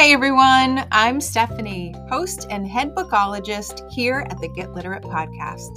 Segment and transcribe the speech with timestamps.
[0.00, 5.68] Hey everyone, I'm Stephanie, host and head bookologist here at the Get Literate podcast.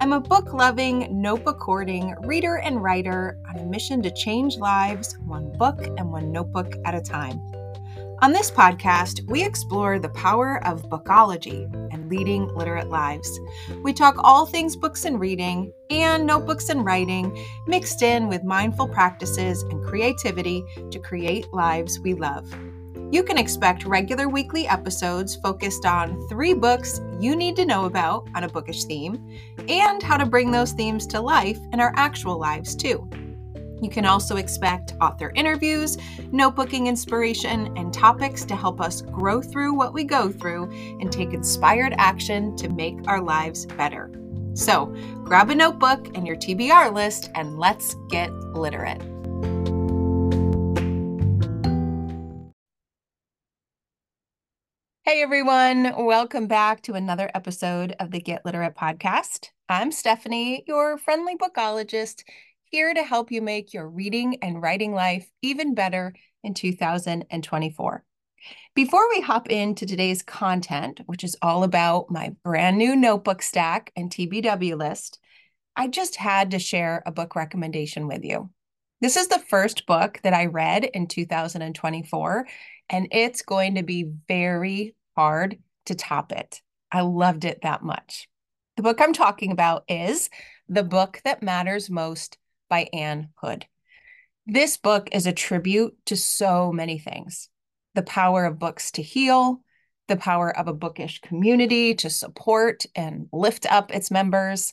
[0.00, 5.18] I'm a book loving, notebook hoarding reader and writer on a mission to change lives
[5.26, 7.42] one book and one notebook at a time.
[8.22, 13.38] On this podcast, we explore the power of bookology and leading literate lives.
[13.82, 18.88] We talk all things books and reading and notebooks and writing, mixed in with mindful
[18.88, 22.50] practices and creativity to create lives we love.
[23.10, 28.28] You can expect regular weekly episodes focused on three books you need to know about
[28.34, 29.26] on a bookish theme
[29.66, 33.08] and how to bring those themes to life in our actual lives, too.
[33.80, 35.96] You can also expect author interviews,
[36.32, 40.64] notebooking inspiration, and topics to help us grow through what we go through
[41.00, 44.10] and take inspired action to make our lives better.
[44.52, 49.00] So grab a notebook and your TBR list and let's get literate.
[55.08, 59.48] Hey everyone, welcome back to another episode of the Get Literate podcast.
[59.66, 62.24] I'm Stephanie, your friendly bookologist,
[62.64, 66.12] here to help you make your reading and writing life even better
[66.44, 68.04] in 2024.
[68.74, 73.90] Before we hop into today's content, which is all about my brand new notebook stack
[73.96, 75.20] and TBW list,
[75.74, 78.50] I just had to share a book recommendation with you.
[79.00, 82.46] This is the first book that I read in 2024,
[82.90, 86.62] and it's going to be very hard to top it.
[86.92, 88.28] I loved it that much.
[88.76, 90.30] The book I'm talking about is
[90.68, 92.38] The Book That Matters Most
[92.70, 93.66] by Ann Hood.
[94.46, 97.48] This book is a tribute to so many things
[97.96, 99.60] the power of books to heal,
[100.06, 104.72] the power of a bookish community to support and lift up its members,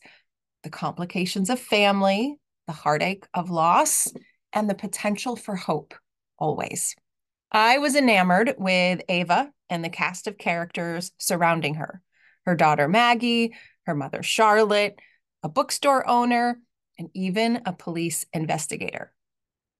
[0.61, 4.13] the complications of family, the heartache of loss,
[4.53, 5.95] and the potential for hope
[6.37, 6.95] always.
[7.51, 12.01] I was enamored with Ava and the cast of characters surrounding her
[12.45, 14.99] her daughter Maggie, her mother Charlotte,
[15.43, 16.59] a bookstore owner,
[16.97, 19.11] and even a police investigator.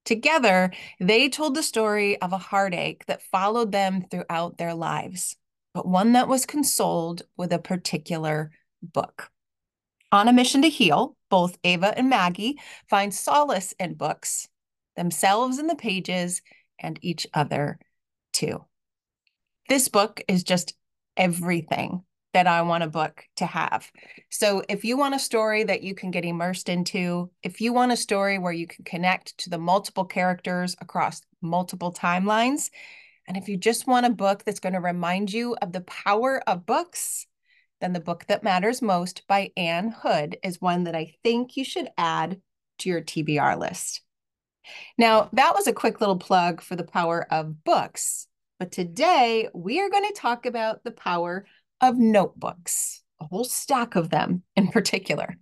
[0.03, 5.35] Together, they told the story of a heartache that followed them throughout their lives,
[5.73, 9.31] but one that was consoled with a particular book.
[10.11, 14.47] On a mission to heal, both Ava and Maggie find solace in books,
[14.95, 16.41] themselves in the pages,
[16.77, 17.79] and each other
[18.31, 18.63] too.
[19.67, 20.73] This book is just
[21.17, 22.03] everything
[22.33, 23.89] that I want a book to have.
[24.29, 27.93] So if you want a story that you can get immersed into, if you want
[27.93, 32.69] a story where you can connect to the multiple characters across multiple timelines,
[33.27, 36.41] and if you just want a book that's going to remind you of the power
[36.45, 37.25] of books,
[37.81, 41.63] then the book that matters most by Ann Hood is one that I think you
[41.63, 42.41] should add
[42.79, 44.01] to your TBR list.
[44.97, 48.27] Now, that was a quick little plug for the power of books.
[48.59, 51.45] But today we are going to talk about the power
[51.81, 55.35] of notebooks, a whole stack of them in particular.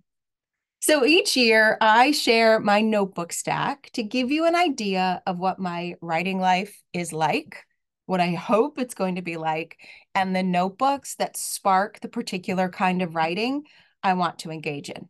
[0.80, 5.58] So each year I share my notebook stack to give you an idea of what
[5.58, 7.64] my writing life is like,
[8.06, 9.78] what I hope it's going to be like,
[10.14, 13.62] and the notebooks that spark the particular kind of writing
[14.02, 15.08] I want to engage in.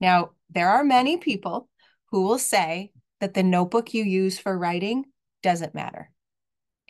[0.00, 1.68] Now, there are many people
[2.10, 5.04] who will say that the notebook you use for writing
[5.42, 6.10] doesn't matter.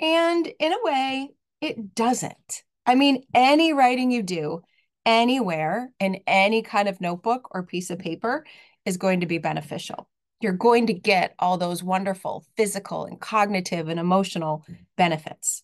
[0.00, 1.31] And in a way,
[1.61, 2.62] it doesn't.
[2.87, 4.62] I mean, any writing you do
[5.05, 8.44] anywhere in any kind of notebook or piece of paper
[8.84, 10.09] is going to be beneficial.
[10.41, 14.75] You're going to get all those wonderful physical and cognitive and emotional hmm.
[14.97, 15.62] benefits.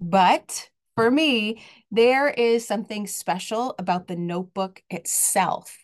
[0.00, 5.78] But for me, there is something special about the notebook itself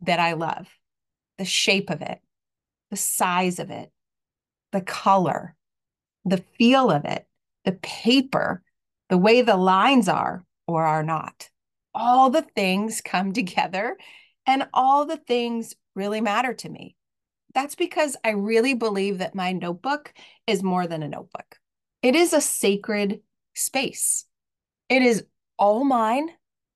[0.00, 0.66] that I love
[1.36, 2.20] the shape of it,
[2.90, 3.90] the size of it,
[4.72, 5.56] the color,
[6.24, 7.26] the feel of it,
[7.64, 8.62] the paper,
[9.08, 11.48] the way the lines are or are not.
[11.94, 13.96] All the things come together
[14.46, 16.96] and all the things really matter to me.
[17.54, 20.12] That's because I really believe that my notebook
[20.46, 21.58] is more than a notebook.
[22.02, 23.20] It is a sacred
[23.54, 24.26] space.
[24.88, 25.24] It is
[25.56, 26.28] all mine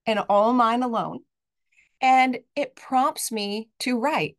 [0.07, 1.21] and all mine alone.
[2.01, 4.37] And it prompts me to write.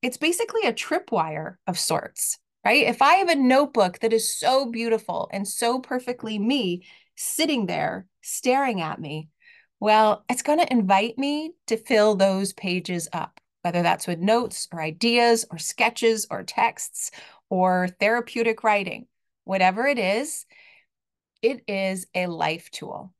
[0.00, 2.86] It's basically a tripwire of sorts right?
[2.86, 6.84] If I have a notebook that is so beautiful and so perfectly me
[7.16, 9.28] sitting there staring at me,
[9.78, 14.68] well, it's going to invite me to fill those pages up, whether that's with notes
[14.72, 17.10] or ideas or sketches or texts
[17.48, 19.06] or therapeutic writing,
[19.44, 20.44] whatever it is,
[21.42, 23.14] it is a life tool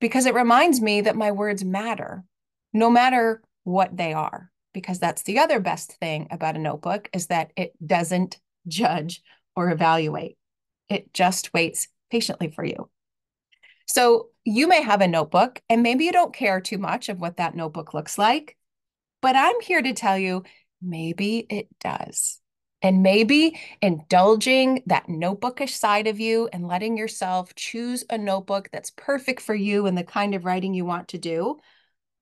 [0.00, 2.24] because it reminds me that my words matter
[2.72, 7.28] no matter what they are because that's the other best thing about a notebook is
[7.28, 8.38] that it doesn't
[8.68, 9.22] judge,
[9.56, 10.36] or evaluate.
[10.88, 12.90] It just waits patiently for you
[13.86, 17.36] So you may have a notebook, and maybe you don't care too much of what
[17.36, 18.56] that notebook looks like.
[19.22, 20.44] But I'm here to tell you
[20.82, 22.40] maybe it does.
[22.82, 28.92] And maybe indulging that notebookish side of you and letting yourself choose a notebook that's
[28.96, 31.58] perfect for you and the kind of writing you want to do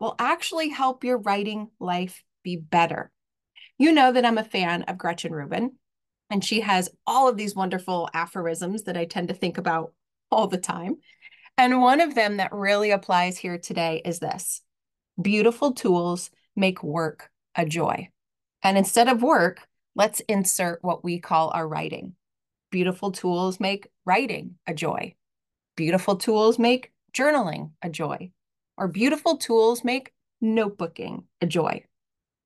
[0.01, 3.13] will actually help your writing life be better.
[3.79, 5.73] You know that I'm a fan of Gretchen Rubin,
[6.31, 9.93] and she has all of these wonderful aphorisms that I tend to think about
[10.31, 10.97] all the time.
[11.59, 14.63] And one of them that really applies here today is this
[15.21, 18.09] beautiful tools make work a joy.
[18.63, 22.15] And instead of work, let's insert what we call our writing.
[22.71, 25.15] Beautiful tools make writing a joy.
[25.77, 28.31] Beautiful tools make journaling a joy.
[28.77, 30.13] Or beautiful tools make
[30.43, 31.85] notebooking a joy.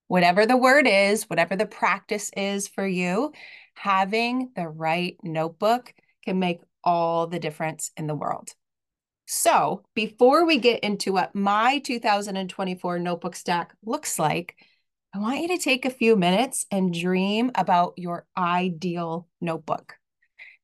[0.06, 3.32] Whatever the word is, whatever the practice is for you,
[3.74, 5.92] having the right notebook
[6.24, 8.50] can make all the difference in the world.
[9.26, 14.54] So, before we get into what my 2024 notebook stack looks like,
[15.14, 19.94] I want you to take a few minutes and dream about your ideal notebook.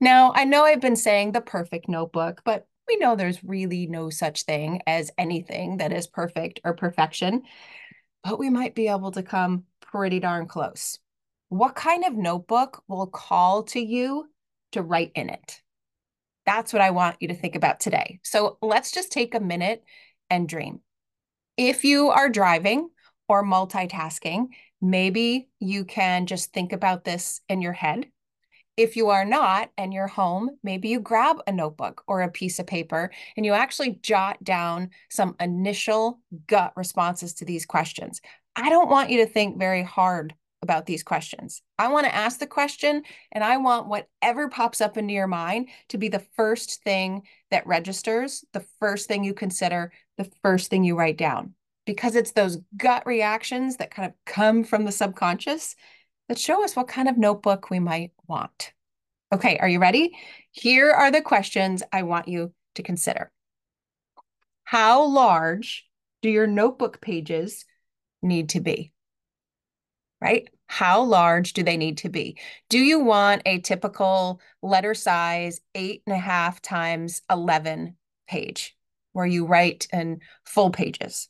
[0.00, 4.10] Now, I know I've been saying the perfect notebook, but we know there's really no
[4.10, 7.42] such thing as anything that is perfect or perfection,
[8.22, 10.98] but we might be able to come pretty darn close.
[11.48, 14.26] What kind of notebook will call to you
[14.72, 15.62] to write in it?
[16.46, 18.20] That's what I want you to think about today.
[18.22, 19.84] So let's just take a minute
[20.28, 20.80] and dream.
[21.56, 22.88] If you are driving
[23.28, 24.48] or multitasking,
[24.80, 28.06] maybe you can just think about this in your head.
[28.80, 32.58] If you are not and you're home, maybe you grab a notebook or a piece
[32.58, 38.22] of paper and you actually jot down some initial gut responses to these questions.
[38.56, 41.60] I don't want you to think very hard about these questions.
[41.78, 45.68] I want to ask the question and I want whatever pops up into your mind
[45.90, 50.84] to be the first thing that registers, the first thing you consider, the first thing
[50.84, 51.52] you write down.
[51.84, 55.76] Because it's those gut reactions that kind of come from the subconscious
[56.30, 58.72] that show us what kind of notebook we might want.
[59.34, 60.16] Okay, are you ready?
[60.52, 63.30] Here are the questions I want you to consider.
[64.64, 65.86] How large
[66.22, 67.64] do your notebook pages
[68.22, 68.92] need to be?
[70.20, 70.48] right?
[70.66, 72.38] How large do they need to be?
[72.68, 77.96] Do you want a typical letter size eight and a half times 11
[78.28, 78.76] page
[79.12, 81.28] where you write in full pages?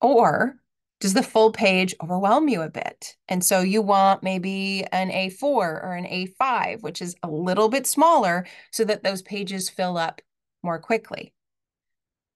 [0.00, 0.56] Or
[1.02, 3.16] does the full page overwhelm you a bit?
[3.26, 7.88] And so you want maybe an A4 or an A5, which is a little bit
[7.88, 10.22] smaller so that those pages fill up
[10.62, 11.34] more quickly.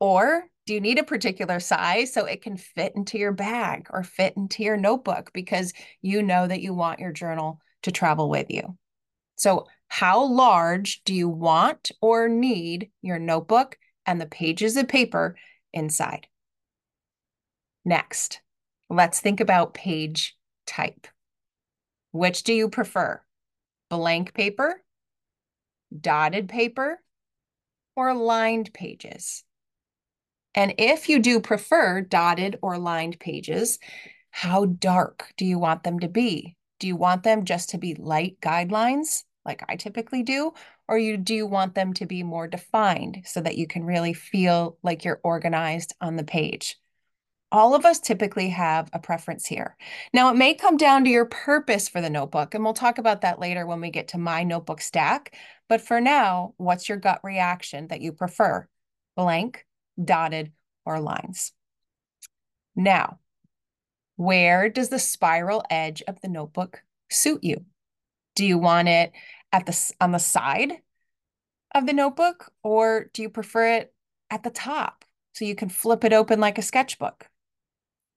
[0.01, 4.03] Or do you need a particular size so it can fit into your bag or
[4.03, 5.73] fit into your notebook because
[6.03, 8.77] you know that you want your journal to travel with you?
[9.37, 15.37] So, how large do you want or need your notebook and the pages of paper
[15.73, 16.27] inside?
[17.85, 18.41] Next,
[18.89, 20.37] let's think about page
[20.67, 21.07] type.
[22.13, 23.21] Which do you prefer?
[23.91, 24.83] Blank paper,
[25.99, 27.03] dotted paper,
[27.95, 29.45] or lined pages?
[30.55, 33.79] And if you do prefer dotted or lined pages,
[34.31, 36.57] how dark do you want them to be?
[36.79, 40.53] Do you want them just to be light guidelines like I typically do?
[40.89, 44.13] Or you do you want them to be more defined so that you can really
[44.13, 46.77] feel like you're organized on the page?
[47.57, 49.79] All of us typically have a preference here.
[50.13, 53.23] Now, it may come down to your purpose for the notebook, and we'll talk about
[53.23, 55.35] that later when we get to my notebook stack.
[55.67, 58.69] But for now, what's your gut reaction that you prefer?
[59.17, 59.65] Blank,
[60.05, 60.53] dotted,
[60.85, 61.53] or lines.
[62.75, 63.21] Now,
[64.17, 67.65] where does the spiral edge of the notebook suit you?
[68.35, 69.13] Do you want it
[69.51, 70.75] at the on the side
[71.75, 73.95] of the notebook or do you prefer it
[74.29, 77.31] at the top so you can flip it open like a sketchbook?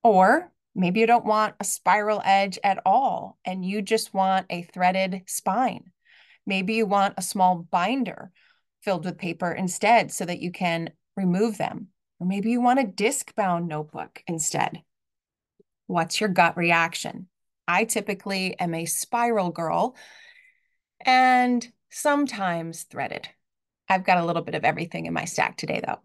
[0.04, 4.64] Or maybe you don't want a spiral edge at all and you just want a
[4.64, 5.92] threaded spine.
[6.46, 8.32] Maybe you want a small binder
[8.82, 11.88] filled with paper instead so that you can remove them.
[12.20, 14.82] Or maybe you want a disc bound notebook instead.
[15.88, 17.28] What's your gut reaction?
[17.68, 19.96] I typically am a spiral girl
[21.06, 23.28] and sometimes threaded.
[23.88, 26.00] I've got a little bit of everything in my stack today, though.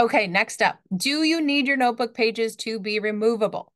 [0.00, 3.72] Okay, next up, do you need your notebook pages to be removable?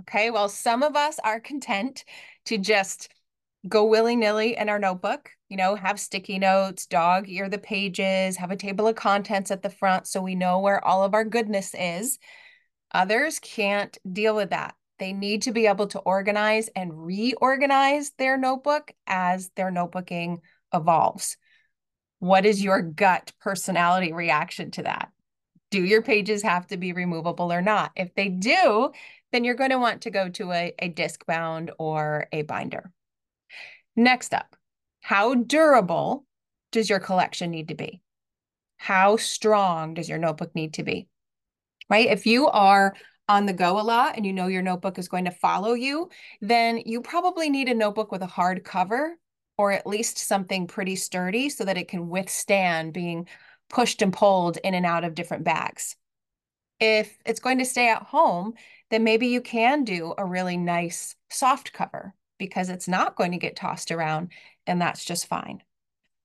[0.00, 2.04] Okay, well, some of us are content
[2.46, 3.08] to just
[3.68, 8.36] go willy nilly in our notebook, you know, have sticky notes, dog ear the pages,
[8.38, 11.24] have a table of contents at the front so we know where all of our
[11.24, 12.18] goodness is.
[12.92, 14.74] Others can't deal with that.
[14.98, 20.38] They need to be able to organize and reorganize their notebook as their notebooking
[20.74, 21.36] evolves.
[22.18, 25.12] What is your gut personality reaction to that?
[25.72, 27.92] Do your pages have to be removable or not?
[27.96, 28.92] If they do,
[29.32, 32.92] then you're going to want to go to a, a disc bound or a binder.
[33.96, 34.54] Next up,
[35.00, 36.26] how durable
[36.72, 38.02] does your collection need to be?
[38.76, 41.08] How strong does your notebook need to be?
[41.88, 42.08] Right?
[42.08, 42.94] If you are
[43.26, 46.10] on the go a lot and you know your notebook is going to follow you,
[46.42, 49.16] then you probably need a notebook with a hard cover
[49.56, 53.26] or at least something pretty sturdy so that it can withstand being
[53.72, 55.96] pushed and pulled in and out of different bags.
[56.78, 58.54] If it's going to stay at home,
[58.90, 63.38] then maybe you can do a really nice soft cover because it's not going to
[63.38, 64.30] get tossed around
[64.66, 65.62] and that's just fine.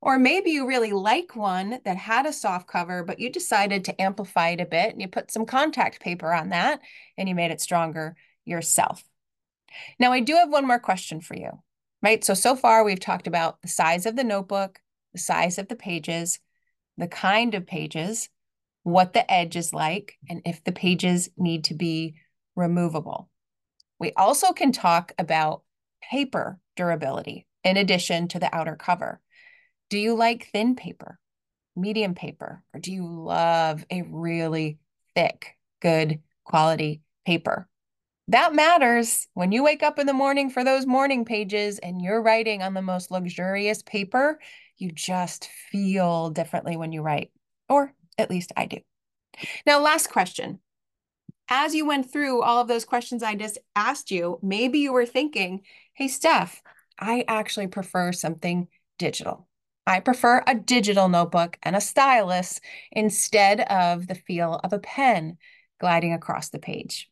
[0.01, 4.01] Or maybe you really like one that had a soft cover, but you decided to
[4.01, 6.81] amplify it a bit and you put some contact paper on that
[7.17, 9.03] and you made it stronger yourself.
[9.99, 11.51] Now, I do have one more question for you,
[12.01, 12.23] right?
[12.23, 14.79] So, so far we've talked about the size of the notebook,
[15.13, 16.39] the size of the pages,
[16.97, 18.29] the kind of pages,
[18.83, 22.15] what the edge is like, and if the pages need to be
[22.55, 23.29] removable.
[23.99, 25.63] We also can talk about
[26.09, 29.19] paper durability in addition to the outer cover.
[29.89, 31.19] Do you like thin paper,
[31.75, 34.79] medium paper, or do you love a really
[35.15, 37.67] thick, good quality paper?
[38.29, 42.21] That matters when you wake up in the morning for those morning pages and you're
[42.21, 44.39] writing on the most luxurious paper.
[44.77, 47.31] You just feel differently when you write,
[47.69, 48.77] or at least I do.
[49.65, 50.59] Now, last question.
[51.49, 55.05] As you went through all of those questions I just asked you, maybe you were
[55.05, 55.61] thinking,
[55.93, 56.61] hey, Steph,
[56.99, 58.67] I actually prefer something
[58.97, 59.47] digital.
[59.85, 62.59] I prefer a digital notebook and a stylus
[62.91, 65.37] instead of the feel of a pen
[65.79, 67.09] gliding across the page.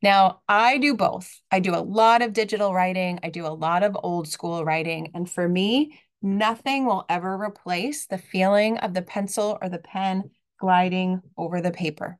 [0.00, 1.40] Now, I do both.
[1.50, 5.10] I do a lot of digital writing, I do a lot of old school writing.
[5.14, 10.30] And for me, nothing will ever replace the feeling of the pencil or the pen
[10.58, 12.18] gliding over the paper.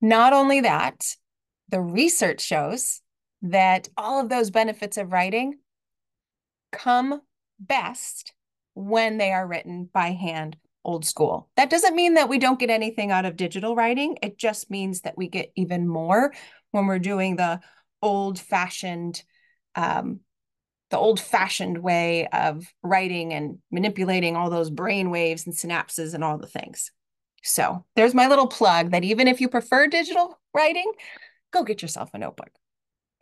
[0.00, 1.04] Not only that,
[1.68, 3.00] the research shows
[3.42, 5.58] that all of those benefits of writing
[6.72, 7.20] come
[7.58, 8.32] best
[8.74, 11.50] when they are written by hand old school.
[11.56, 14.16] That doesn't mean that we don't get anything out of digital writing.
[14.22, 16.32] It just means that we get even more
[16.70, 17.60] when we're doing the
[18.00, 19.22] old fashioned,
[19.74, 20.20] um,
[20.90, 26.24] the old fashioned way of writing and manipulating all those brain waves and synapses and
[26.24, 26.90] all the things.
[27.42, 30.90] So there's my little plug that even if you prefer digital writing,
[31.52, 32.50] go get yourself a notebook.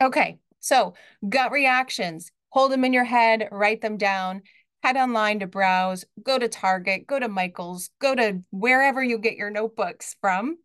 [0.02, 0.94] Okay, so
[1.28, 4.42] gut reactions, hold them in your head, write them down,
[4.82, 9.36] head online to browse, go to Target, go to Michael's, go to wherever you get
[9.36, 10.56] your notebooks from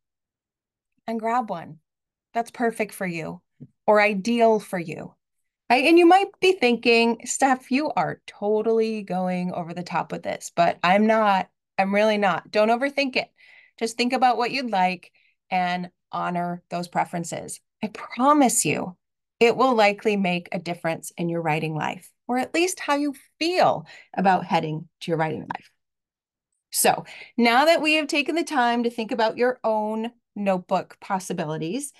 [1.07, 1.79] and grab one.
[2.33, 3.41] That's perfect for you
[3.85, 5.15] or ideal for you.
[5.71, 5.85] Right?
[5.85, 10.51] And you might be thinking, Steph, you are totally going over the top with this,
[10.53, 11.47] but I'm not.
[11.77, 12.51] I'm really not.
[12.51, 13.31] Don't overthink it.
[13.79, 15.13] Just think about what you'd like
[15.49, 17.61] and honor those preferences.
[17.81, 18.97] I promise you,
[19.39, 23.15] it will likely make a difference in your writing life, or at least how you
[23.39, 25.71] feel about heading to your writing life.
[26.71, 27.05] So
[27.37, 31.93] now that we have taken the time to think about your own notebook possibilities,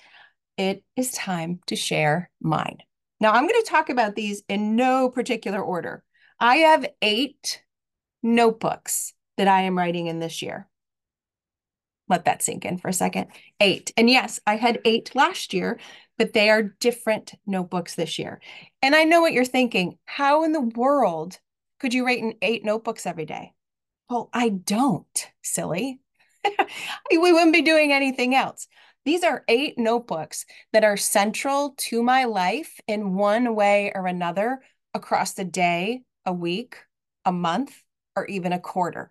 [0.58, 2.76] it is time to share mine.
[3.22, 6.04] Now, I'm going to talk about these in no particular order.
[6.38, 7.62] I have eight
[8.22, 10.68] notebooks that I am writing in this year.
[12.08, 13.28] Let that sink in for a second.
[13.58, 13.92] Eight.
[13.96, 15.78] And yes, I had eight last year
[16.22, 18.40] but they are different notebooks this year.
[18.80, 19.98] And I know what you're thinking.
[20.04, 21.38] How in the world
[21.80, 23.54] could you write in eight notebooks every day?
[24.08, 26.00] Well, I don't, silly.
[27.10, 28.68] we wouldn't be doing anything else.
[29.04, 34.60] These are eight notebooks that are central to my life in one way or another
[34.94, 36.76] across the day, a week,
[37.24, 37.74] a month,
[38.14, 39.10] or even a quarter.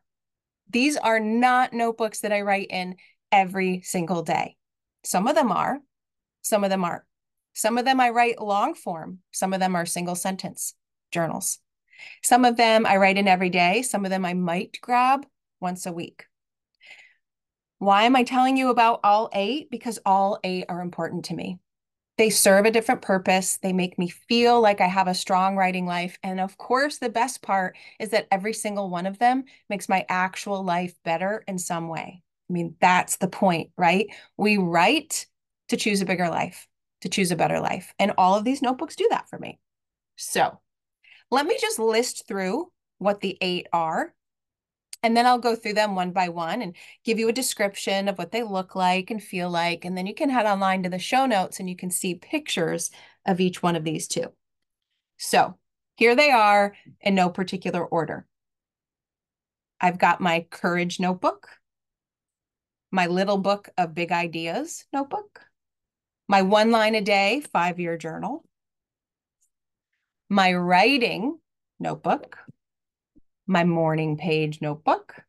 [0.70, 2.96] These are not notebooks that I write in
[3.32, 4.56] every single day.
[5.04, 5.80] Some of them are,
[6.42, 7.04] some of them aren't.
[7.54, 9.20] Some of them I write long form.
[9.32, 10.74] Some of them are single sentence
[11.12, 11.60] journals.
[12.24, 13.82] Some of them I write in every day.
[13.82, 15.26] Some of them I might grab
[15.60, 16.26] once a week.
[17.82, 19.72] Why am I telling you about all eight?
[19.72, 21.58] Because all eight are important to me.
[22.20, 23.58] They serve a different purpose.
[23.58, 26.16] They make me feel like I have a strong writing life.
[26.22, 30.06] And of course, the best part is that every single one of them makes my
[30.10, 32.22] actual life better in some way.
[32.52, 34.06] I mean, that's the point, right?
[34.38, 35.26] We write
[35.70, 36.68] to choose a bigger life,
[37.02, 37.96] to choose a better life.
[37.98, 39.60] And all of these notebooks do that for me.
[40.18, 40.60] So
[41.32, 44.14] let me just list through what the eight are.
[45.04, 48.18] And then I'll go through them one by one and give you a description of
[48.18, 49.84] what they look like and feel like.
[49.84, 52.92] And then you can head online to the show notes and you can see pictures
[53.26, 54.32] of each one of these two.
[55.18, 55.58] So
[55.96, 58.28] here they are in no particular order.
[59.80, 61.50] I've got my courage notebook,
[62.92, 65.42] my little book of big ideas notebook,
[66.28, 68.46] my one line a day five year journal,
[70.30, 71.40] my writing
[71.80, 72.38] notebook,
[73.52, 75.26] my morning page notebook,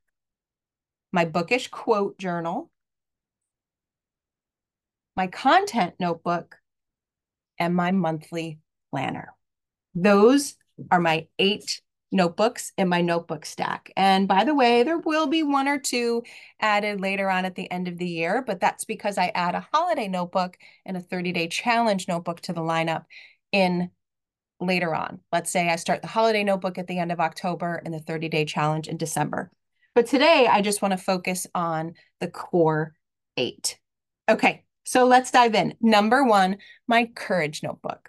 [1.13, 2.71] my bookish quote journal,
[5.17, 6.57] my content notebook,
[7.59, 8.61] and my monthly
[8.93, 9.35] planner.
[9.97, 10.55] Those
[10.93, 11.81] are my eight
[12.13, 13.91] notebooks in my notebook stack.
[13.97, 16.23] And by the way, there will be one or two
[16.61, 19.67] added later on at the end of the year, but that's because I add a
[19.73, 23.05] holiday notebook and a 30 day challenge notebook to the lineup
[23.51, 23.91] in
[24.67, 25.21] later on.
[25.33, 28.29] Let's say I start the holiday notebook at the end of October and the 30
[28.29, 29.51] day challenge in December.
[29.95, 32.95] But today I just want to focus on the core
[33.37, 33.79] eight.
[34.29, 35.75] Okay, so let's dive in.
[35.81, 38.09] Number one, my courage notebook.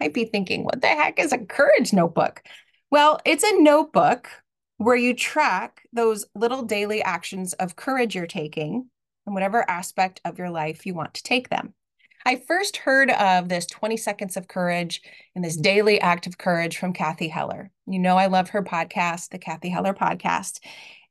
[0.00, 2.42] Might be thinking, what the heck is a courage notebook?
[2.90, 4.28] Well, it's a notebook
[4.76, 8.88] where you track those little daily actions of courage you're taking
[9.26, 11.74] in whatever aspect of your life you want to take them.
[12.26, 15.02] I first heard of this 20 seconds of courage
[15.34, 17.70] and this daily act of courage from Cathy Heller.
[17.86, 20.60] You know, I love her podcast, the Cathy Heller podcast.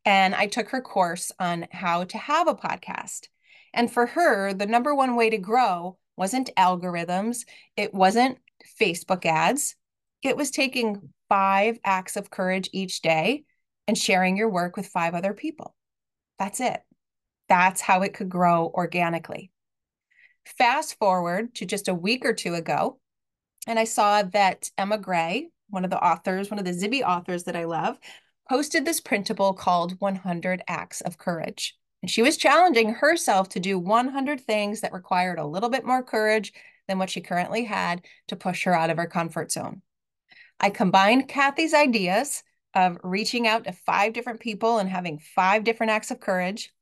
[0.06, 3.28] And I took her course on how to have a podcast.
[3.76, 7.46] And for her, the number one way to grow wasn't algorithms,
[7.78, 8.40] it wasn't
[8.80, 9.76] Facebook ads,
[10.24, 13.44] it was taking five acts of courage each day
[13.88, 15.76] and sharing your work with five other people.
[16.40, 16.82] That's it.
[17.50, 19.52] That's how it could grow organically.
[20.46, 23.00] Fast forward to just a week or two ago,
[23.68, 27.46] and I saw that Emma Grey, one of the authors, one of the Zibby authors
[27.46, 27.98] that I love,
[28.50, 31.76] posted this printable called 100 Acts of Courage.
[32.02, 36.04] And she was challenging herself to do 100 things that required a little bit more
[36.04, 36.54] courage
[36.88, 39.82] than what she currently had to push her out of her comfort zone.
[40.60, 45.92] I combined Cathy's ideas of reaching out to five different people and having five different
[45.92, 46.74] acts of courage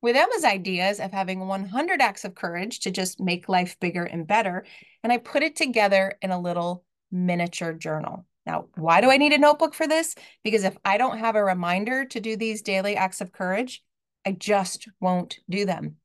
[0.00, 4.26] with Emma's ideas of having 100 acts of courage to just make life bigger and
[4.26, 4.64] better.
[5.02, 8.26] And I put it together in a little miniature journal.
[8.46, 10.14] Now, why do I need a notebook for this?
[10.42, 13.82] Because if I don't have a reminder to do these daily acts of courage,
[14.24, 15.96] I just won't do them.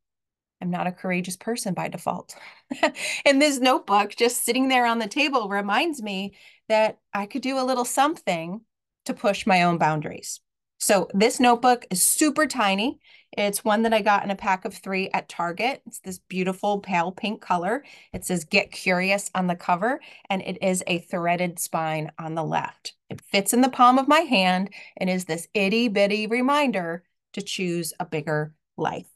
[0.61, 2.35] I'm not a courageous person by default.
[3.25, 6.35] and this notebook just sitting there on the table reminds me
[6.69, 8.61] that I could do a little something
[9.05, 10.39] to push my own boundaries.
[10.83, 12.99] So this notebook is super tiny.
[13.31, 15.81] It's one that I got in a pack of three at Target.
[15.85, 17.85] It's this beautiful pale pink color.
[18.11, 22.43] It says Get Curious on the cover, and it is a threaded spine on the
[22.43, 22.95] left.
[23.09, 27.41] It fits in the palm of my hand and is this itty bitty reminder to
[27.41, 29.07] choose a bigger life.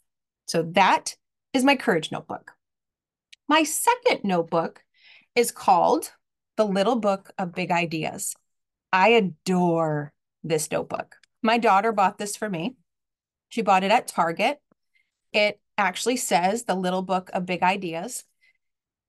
[0.46, 1.18] So that
[1.52, 2.54] is my courage notebook.
[3.50, 4.86] My second notebook
[5.36, 6.14] is called
[6.56, 8.36] The Little Book of Big Ideas.
[8.94, 10.14] I adore
[10.46, 11.18] this notebook.
[11.42, 12.76] My daughter bought this for me.
[13.50, 14.60] She bought it at Target.
[15.34, 18.24] It actually says The Little Book of Big Ideas.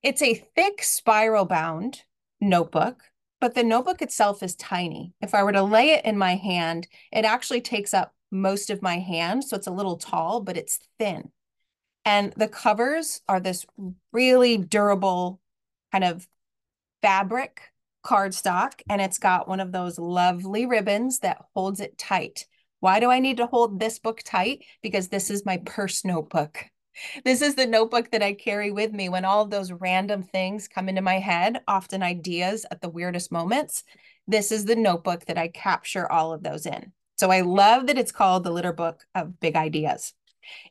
[0.02, 2.02] It's a thick spiral bound
[2.40, 3.02] notebook,
[3.40, 5.12] but the notebook itself is tiny.
[5.20, 8.82] If I were to lay it in my hand, it actually takes up most of
[8.82, 9.44] my hand.
[9.44, 11.30] So it's a little tall, but it's thin.
[12.04, 13.66] And the covers are this
[14.12, 15.40] really durable
[15.92, 16.28] kind of
[17.02, 17.62] fabric
[18.08, 18.80] cardstock.
[18.88, 22.46] And it's got one of those lovely ribbons that holds it tight.
[22.80, 24.64] Why do I need to hold this book tight?
[24.82, 26.64] Because this is my purse notebook.
[27.24, 30.66] This is the notebook that I carry with me when all of those random things
[30.66, 33.84] come into my head, often ideas at the weirdest moments.
[34.26, 36.90] This is the notebook that I capture all of those in.
[37.16, 40.12] So I love that it's called the Little Book of Big Ideas.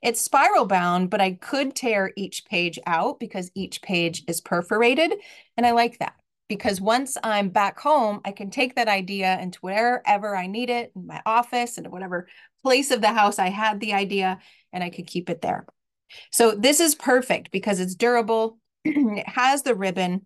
[0.02, 5.14] It's spiral bound, but I could tear each page out because each page is perforated.
[5.56, 6.16] And I like that
[6.48, 10.92] because once I'm back home, I can take that idea into wherever I need it
[10.96, 12.28] in my office and whatever
[12.64, 14.40] place of the house I had the idea,
[14.72, 15.66] and I could keep it there.
[16.32, 20.26] So this is perfect because it's durable, it has the ribbon,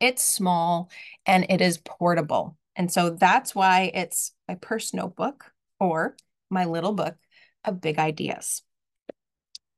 [0.00, 0.90] it's small,
[1.24, 2.56] and it is portable.
[2.76, 6.16] And so that's why it's my purse notebook or
[6.50, 7.14] my little book
[7.64, 8.62] of big ideas.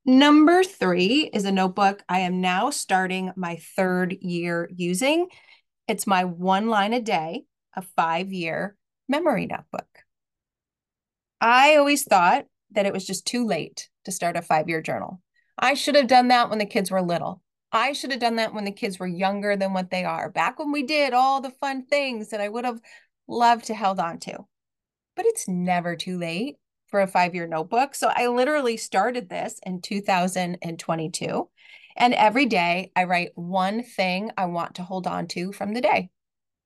[0.04, 5.26] Number three is a notebook I am now starting my third year using.
[5.88, 7.44] It's my one line a day,
[7.74, 8.76] a five year
[9.08, 9.88] memory notebook.
[11.40, 15.20] I always thought that it was just too late to start a five year journal.
[15.58, 17.42] I should have done that when the kids were little.
[17.72, 20.58] I should have done that when the kids were younger than what they are, back
[20.58, 22.80] when we did all the fun things that I would have
[23.28, 24.46] loved to held on to.
[25.14, 26.56] But it's never too late
[26.88, 27.94] for a five year notebook.
[27.94, 31.48] So I literally started this in 2022.
[31.96, 35.80] And every day I write one thing I want to hold on to from the
[35.80, 36.10] day.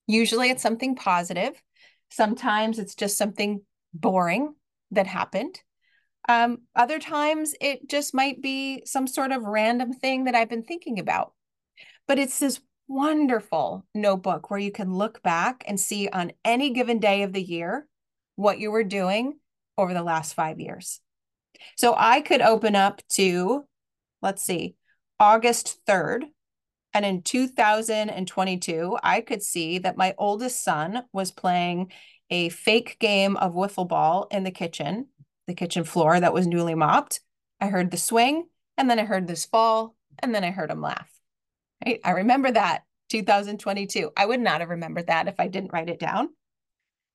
[0.06, 1.60] Usually it's something positive.
[2.10, 3.62] Sometimes it's just something
[3.94, 4.54] boring.
[4.92, 5.60] that happened.
[6.28, 10.64] Um, other times it just might be some sort of random thing that I've been
[10.64, 11.32] thinking about.
[12.06, 16.98] But it's this wonderful notebook where you can look back and see on any given
[16.98, 17.86] day of the year
[18.34, 19.38] what you were doing
[19.80, 21.00] over the last five years.
[21.76, 23.64] So I could open up to,
[24.22, 24.76] let's see,
[25.18, 26.24] August 3rd.
[26.92, 31.92] And in 2022, I could see that my oldest son was playing
[32.30, 35.08] a fake game of wiffle ball in the kitchen,
[35.46, 37.20] the kitchen floor that was newly mopped.
[37.60, 40.80] I heard the swing, and then I heard this fall, and then I heard him
[40.80, 41.10] laugh.
[41.84, 42.00] Right?
[42.04, 44.10] I remember that 2022.
[44.16, 46.30] I would not have remembered that if I didn't write it down.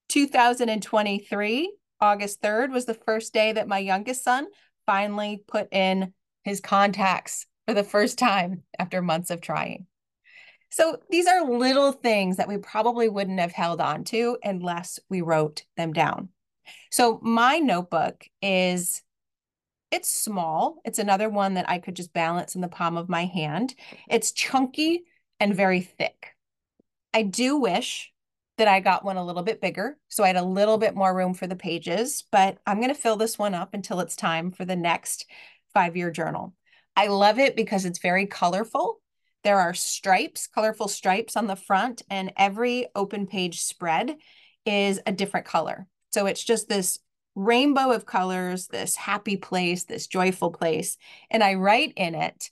[0.10, 4.48] 2023, August 3rd was the first day that my youngest son
[4.86, 9.88] finally put in his contacts for the first time after months of trying.
[10.70, 15.22] So these are little things that we probably wouldn't have held on to unless we
[15.22, 16.30] wrote them down.
[16.92, 19.02] So my notebook is
[19.92, 20.82] it's small.
[20.84, 23.76] It's another one that I could just balance in the palm of my hand.
[24.10, 25.04] It's chunky
[25.40, 26.36] and very thick.
[27.14, 28.12] I do wish
[28.58, 29.98] that I got one a little bit bigger.
[30.08, 33.00] So I had a little bit more room for the pages, but I'm going to
[33.00, 35.26] fill this one up until it's time for the next
[35.74, 36.54] five year journal.
[36.96, 39.02] I love it because it's very colorful.
[39.44, 44.16] There are stripes, colorful stripes on the front, and every open page spread
[44.66, 45.88] is a different color.
[46.12, 46.98] So it's just this
[47.36, 50.98] rainbow of colors, this happy place, this joyful place.
[51.30, 52.50] And I write in it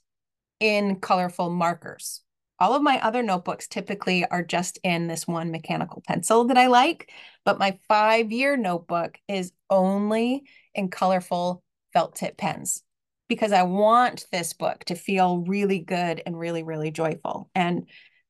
[0.60, 2.20] in colorful markers.
[2.60, 6.68] All of my other notebooks typically are just in this one mechanical pencil that I
[6.68, 7.10] like,
[7.44, 11.62] but my five year notebook is only in colorful
[11.92, 12.82] felt tip pens
[13.28, 17.50] because I want this book to feel really good and really, really joyful.
[17.54, 17.88] And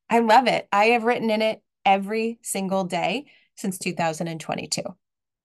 [0.09, 0.67] I love it.
[0.71, 4.81] I have written in it every single day since 2022.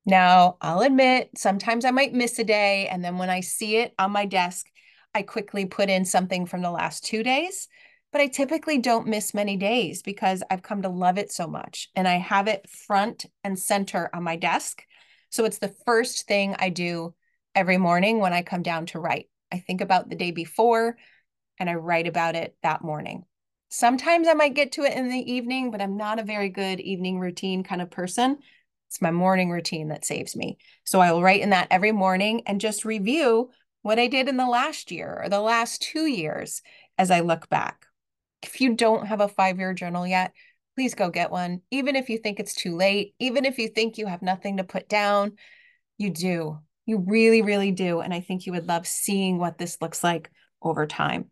[0.07, 2.89] Now, I'll admit, sometimes I might miss a day.
[2.89, 4.67] And then when I see it on my desk,
[5.15, 7.69] I quickly put in something from the last two days.
[8.13, 11.89] But I typically don't miss many days because I've come to love it so much.
[11.95, 14.83] And I have it front and center on my desk.
[15.31, 17.15] So it's the first thing I do
[17.55, 19.29] every morning when I come down to write.
[19.53, 20.97] I think about the day before
[21.59, 23.25] and I write about it that morning.
[23.69, 26.81] Sometimes I might get to it in the evening, but I'm not a very good
[26.81, 28.39] evening routine kind of person.
[28.89, 30.59] It's my morning routine that saves me.
[30.85, 33.51] So I will write in that every morning and just review
[33.83, 36.63] what I did in the last year or the last two years
[36.99, 37.87] as I look back.
[38.43, 40.33] If you don't have a five year journal yet,
[40.77, 41.61] please go get one.
[41.71, 44.65] Even if you think it's too late, even if you think you have nothing to
[44.65, 45.33] put down,
[45.99, 46.59] you do.
[46.87, 48.01] You really, really do.
[48.01, 50.31] And I think you would love seeing what this looks like
[50.63, 51.31] over time.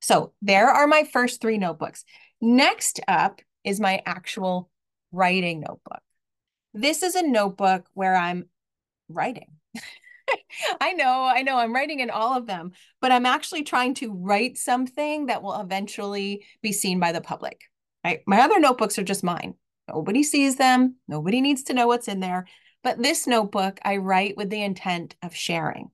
[0.00, 2.04] So there are my first three notebooks.
[2.40, 4.70] Next up is my actual
[5.12, 6.02] writing notebook.
[6.74, 8.48] This is a notebook where I'm
[9.08, 9.48] writing.
[10.80, 14.12] I know, I know, I'm writing in all of them, but I'm actually trying to
[14.12, 17.62] write something that will eventually be seen by the public.
[18.04, 18.20] Right?
[18.26, 19.54] My other notebooks are just mine.
[19.88, 20.96] Nobody sees them.
[21.08, 22.46] Nobody needs to know what's in there.
[22.82, 25.90] But this notebook, I write with the intent of sharing.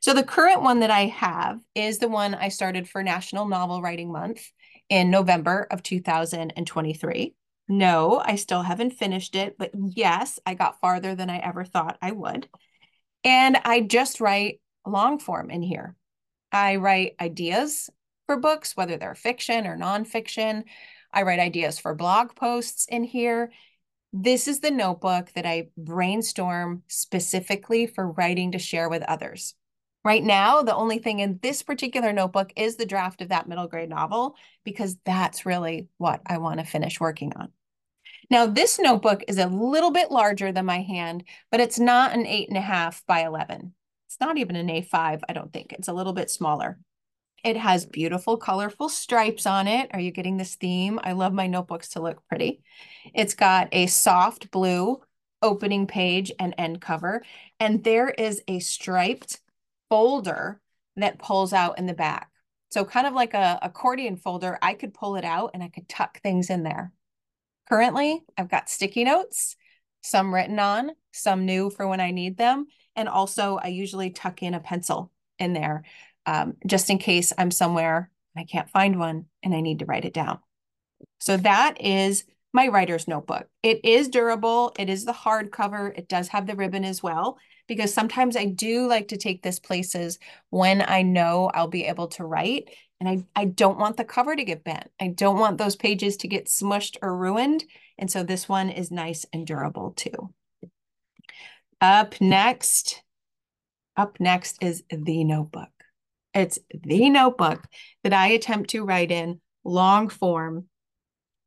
[0.00, 3.82] So the current one that I have is the one I started for National Novel
[3.82, 4.50] Writing Month
[4.88, 7.34] in November of 2023.
[7.68, 11.98] No, I still haven't finished it, but yes, I got farther than I ever thought
[12.02, 12.48] I would.
[13.24, 15.96] And I just write long form in here.
[16.52, 17.90] I write ideas
[18.26, 20.64] for books, whether they're fiction or nonfiction.
[21.12, 23.50] I write ideas for blog posts in here.
[24.12, 29.54] This is the notebook that I brainstorm specifically for writing to share with others.
[30.02, 33.68] Right now, the only thing in this particular notebook is the draft of that middle
[33.68, 37.52] grade novel because that's really what I want to finish working on.
[38.30, 42.26] Now, this notebook is a little bit larger than my hand, but it's not an
[42.26, 43.74] eight and a half by 11.
[44.06, 45.72] It's not even an A5, I don't think.
[45.72, 46.78] It's a little bit smaller.
[47.42, 49.90] It has beautiful, colorful stripes on it.
[49.92, 51.00] Are you getting this theme?
[51.02, 52.62] I love my notebooks to look pretty.
[53.14, 55.00] It's got a soft blue
[55.42, 57.24] opening page and end cover,
[57.58, 59.40] and there is a striped
[59.88, 60.60] folder
[60.96, 62.30] that pulls out in the back.
[62.70, 65.88] So kind of like a accordion folder, I could pull it out and I could
[65.88, 66.92] tuck things in there.
[67.70, 69.56] Currently, I've got sticky notes,
[70.02, 72.66] some written on, some new for when I need them.
[72.96, 75.84] And also, I usually tuck in a pencil in there
[76.26, 80.04] um, just in case I'm somewhere I can't find one and I need to write
[80.04, 80.40] it down.
[81.20, 83.46] So that is my writer's notebook.
[83.62, 84.72] It is durable.
[84.78, 85.96] It is the hardcover.
[85.96, 89.60] It does have the ribbon as well, because sometimes I do like to take this
[89.60, 90.18] places
[90.50, 92.70] when I know I'll be able to write
[93.00, 94.90] and I, I don't want the cover to get bent.
[95.00, 97.64] I don't want those pages to get smushed or ruined.
[97.98, 100.34] And so this one is nice and durable too.
[101.80, 103.02] Up next,
[103.96, 105.70] up next is the notebook.
[106.34, 107.64] It's the notebook
[108.04, 110.66] that I attempt to write in long form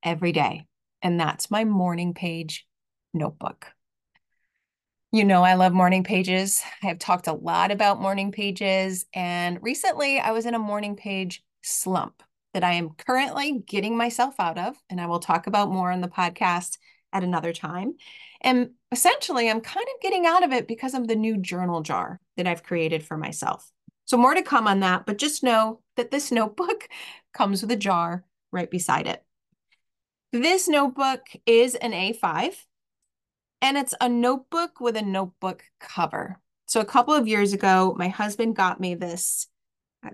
[0.02, 0.66] every day.
[1.04, 2.66] And that's my morning page
[3.14, 3.68] notebook.
[5.14, 6.64] You know, I love morning pages.
[6.82, 9.06] I have talked a lot about morning pages.
[9.14, 12.24] And recently I was in a morning page slump
[12.56, 14.76] that I am currently getting myself out of.
[14.90, 16.80] And I will talk about more on the podcast
[17.14, 17.94] at another time.
[18.42, 22.20] And essentially, I'm kind of getting out of it because of the new journal jar
[22.36, 23.72] that I've created for myself.
[24.06, 26.90] So, more to come on that, but just know that this notebook
[27.36, 29.24] comes with a jar right beside it.
[30.32, 32.56] This notebook is an A5
[33.64, 36.38] and it's a notebook with a notebook cover.
[36.66, 39.48] So, a couple of years ago, my husband got me this.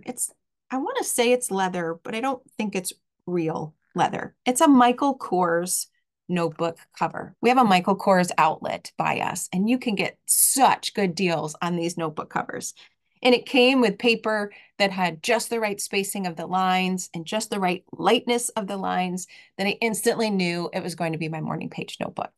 [0.05, 0.31] It's,
[0.69, 2.93] I want to say it's leather, but I don't think it's
[3.25, 4.35] real leather.
[4.45, 5.87] It's a Michael Kors
[6.27, 7.35] notebook cover.
[7.41, 11.55] We have a Michael Kors outlet by us, and you can get such good deals
[11.59, 12.75] on these notebook covers.
[13.23, 17.25] And it came with paper that had just the right spacing of the lines and
[17.25, 19.25] just the right lightness of the lines
[19.57, 22.31] that I instantly knew it was going to be my morning page notebook.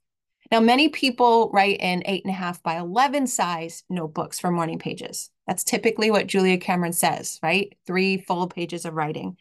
[0.52, 4.80] Now, many people write in eight and a half by 11 size notebooks for morning
[4.80, 5.30] pages.
[5.48, 7.74] That's typically what Julia Cameron says, right?
[7.88, 9.38] Three full pages of writing.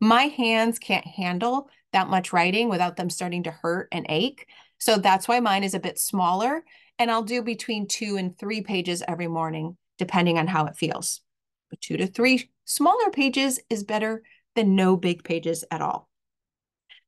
[0.00, 4.46] My hands can't handle that much writing without them starting to hurt and ache.
[4.78, 6.64] So that's why mine is a bit smaller.
[6.98, 11.22] And I'll do between two and three pages every morning, depending on how it feels.
[11.70, 14.22] But two to three smaller pages is better
[14.54, 16.08] than no big pages at all.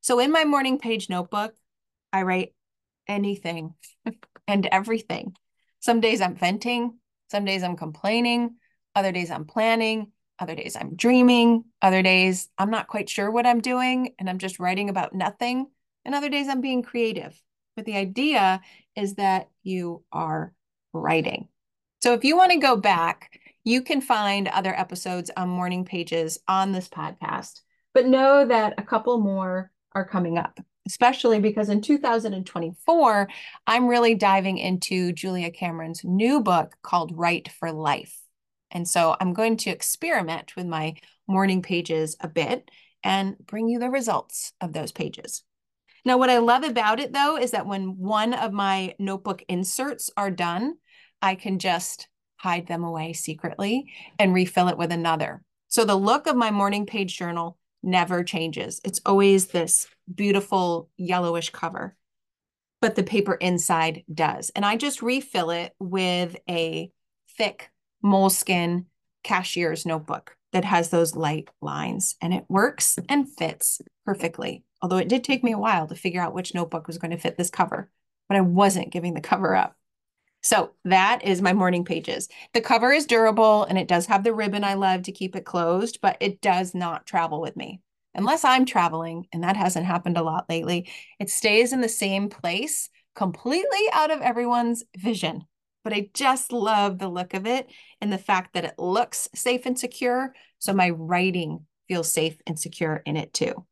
[0.00, 1.54] So in my morning page notebook,
[2.12, 2.52] I write
[3.08, 3.74] anything
[4.48, 5.36] and everything.
[5.80, 6.98] Some days I'm venting,
[7.30, 8.56] some days I'm complaining,
[8.94, 11.64] other days I'm planning, other days I'm dreaming.
[11.80, 15.68] Other days I'm not quite sure what I'm doing and I'm just writing about nothing.
[16.04, 17.40] And other days I'm being creative.
[17.76, 18.60] But the idea
[18.96, 20.52] is that you are
[20.92, 21.48] writing.
[22.02, 26.38] So if you want to go back, you can find other episodes on morning pages
[26.46, 27.60] on this podcast.
[27.94, 33.28] But know that a couple more are coming up, especially because in 2024,
[33.66, 38.18] I'm really diving into Julia Cameron's new book called Write for Life.
[38.70, 40.94] And so I'm going to experiment with my
[41.26, 42.70] morning pages a bit
[43.02, 45.42] and bring you the results of those pages.
[46.04, 50.10] Now, what I love about it though is that when one of my notebook inserts
[50.16, 50.74] are done,
[51.22, 55.42] I can just hide them away secretly and refill it with another.
[55.68, 58.80] So the look of my morning page journal never changes.
[58.84, 61.96] It's always this beautiful yellowish cover,
[62.80, 64.50] but the paper inside does.
[64.50, 66.90] And I just refill it with a
[67.36, 67.70] thick
[68.04, 68.84] Moleskine
[69.22, 74.62] cashier's notebook that has those light lines and it works and fits perfectly.
[74.80, 77.18] Although it did take me a while to figure out which notebook was going to
[77.18, 77.90] fit this cover,
[78.28, 79.76] but I wasn't giving the cover up.
[80.42, 82.28] So that is my morning pages.
[82.52, 85.46] The cover is durable and it does have the ribbon I love to keep it
[85.46, 87.80] closed, but it does not travel with me.
[88.14, 92.28] Unless I'm traveling, and that hasn't happened a lot lately, it stays in the same
[92.28, 95.44] place, completely out of everyone's vision
[95.84, 97.68] but I just love the look of it
[98.00, 100.34] and the fact that it looks safe and secure.
[100.58, 103.66] So my writing feels safe and secure in it too.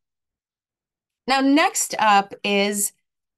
[1.25, 2.93] Now, next up is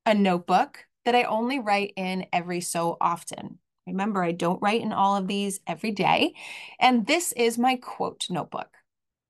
[0.06, 3.60] a notebook that I only write in every so often.
[3.88, 6.34] Remember, I don't write in all of these every day.
[6.80, 8.76] And this is my quote notebook.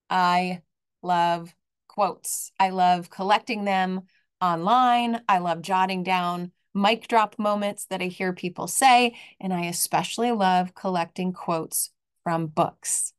[0.09, 0.61] I
[1.03, 1.53] love
[1.95, 2.51] quotes.
[2.59, 4.01] I love collecting them
[4.41, 5.21] online.
[5.29, 9.15] I love jotting down mic drop moments that I hear people say.
[9.39, 11.91] And I especially love collecting quotes
[12.25, 13.13] from books,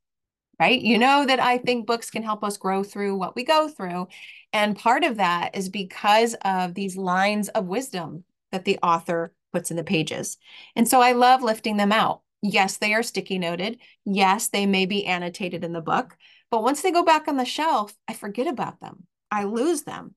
[0.60, 0.78] right?
[0.78, 4.08] You know that I think books can help us grow through what we go through.
[4.52, 9.70] And part of that is because of these lines of wisdom that the author puts
[9.70, 10.36] in the pages.
[10.76, 12.20] And so I love lifting them out.
[12.42, 13.78] Yes, they are sticky noted.
[14.04, 16.16] Yes, they may be annotated in the book.
[16.56, 19.06] But once they go back on the shelf, I forget about them.
[19.30, 20.14] I lose them.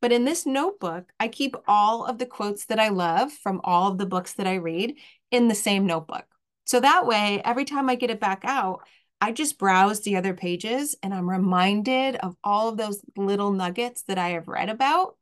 [0.00, 3.90] But in this notebook, I keep all of the quotes that I love from all
[3.90, 4.94] of the books that I read
[5.32, 6.26] in the same notebook.
[6.64, 8.82] So that way, every time I get it back out,
[9.20, 14.04] I just browse the other pages and I'm reminded of all of those little nuggets
[14.06, 15.16] that I have read about.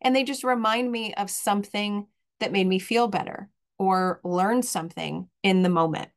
[0.00, 2.06] And they just remind me of something
[2.38, 6.10] that made me feel better or learn something in the moment.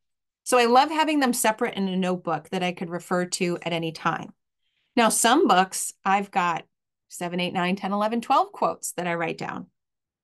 [0.45, 3.73] So I love having them separate in a notebook that I could refer to at
[3.73, 4.31] any time.
[4.95, 6.65] Now, some books I've got
[7.09, 9.67] 7, 8, 9, 10, 11, 12 quotes that I write down.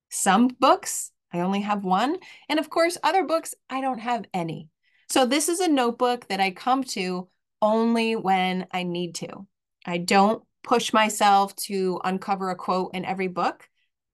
[0.09, 2.17] Some books, I only have one.
[2.47, 4.69] And of course, other books, I don't have any.
[5.09, 7.27] So this is a notebook that I come to
[7.61, 9.47] only when I need to.
[9.85, 13.67] I don't push myself to uncover a quote in every book.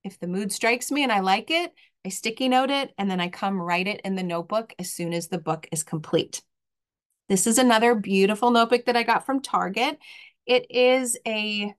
[0.03, 1.73] If the mood strikes me and I like it,
[2.07, 5.11] I sticky note it, and then I come write it in the notebook as soon
[5.11, 6.41] as the book is complete.
[7.27, 9.99] This is another beautiful notebook that I got from Target.
[10.45, 11.73] It is a,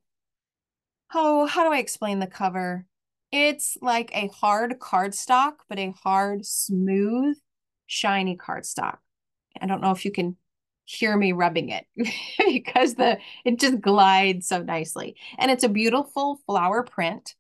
[1.14, 2.84] oh, how do I explain the cover?
[3.32, 7.38] It's like a hard cardstock, but a hard, smooth,
[7.86, 8.98] shiny cardstock.
[9.58, 10.36] I don't know if you can
[10.84, 11.86] hear me rubbing it
[12.46, 15.16] because the it just glides so nicely.
[15.38, 17.34] And it's a beautiful flower print.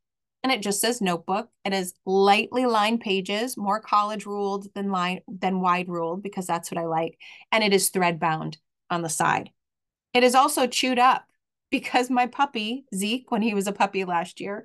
[0.50, 1.48] It just says notebook.
[1.64, 6.70] It is lightly lined pages, more college ruled than line than wide ruled because that's
[6.70, 7.18] what I like.
[7.52, 8.58] And it is thread bound
[8.90, 9.50] on the side.
[10.14, 11.24] It is also chewed up
[11.70, 14.64] because my puppy, Zeke, when he was a puppy last year,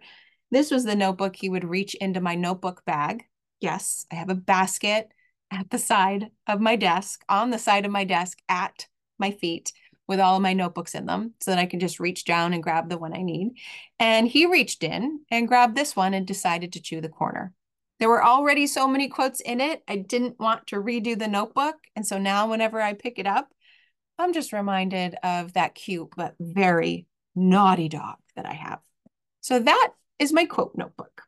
[0.51, 3.25] this was the notebook he would reach into my notebook bag.
[3.59, 5.09] Yes, I have a basket
[5.51, 8.87] at the side of my desk, on the side of my desk at
[9.19, 9.71] my feet
[10.07, 12.63] with all of my notebooks in them so that I can just reach down and
[12.63, 13.53] grab the one I need.
[13.99, 17.53] And he reached in and grabbed this one and decided to chew the corner.
[17.99, 19.81] There were already so many quotes in it.
[19.87, 21.75] I didn't want to redo the notebook.
[21.95, 23.49] And so now, whenever I pick it up,
[24.17, 28.79] I'm just reminded of that cute but very naughty dog that I have.
[29.41, 31.23] So that is my quote notebook.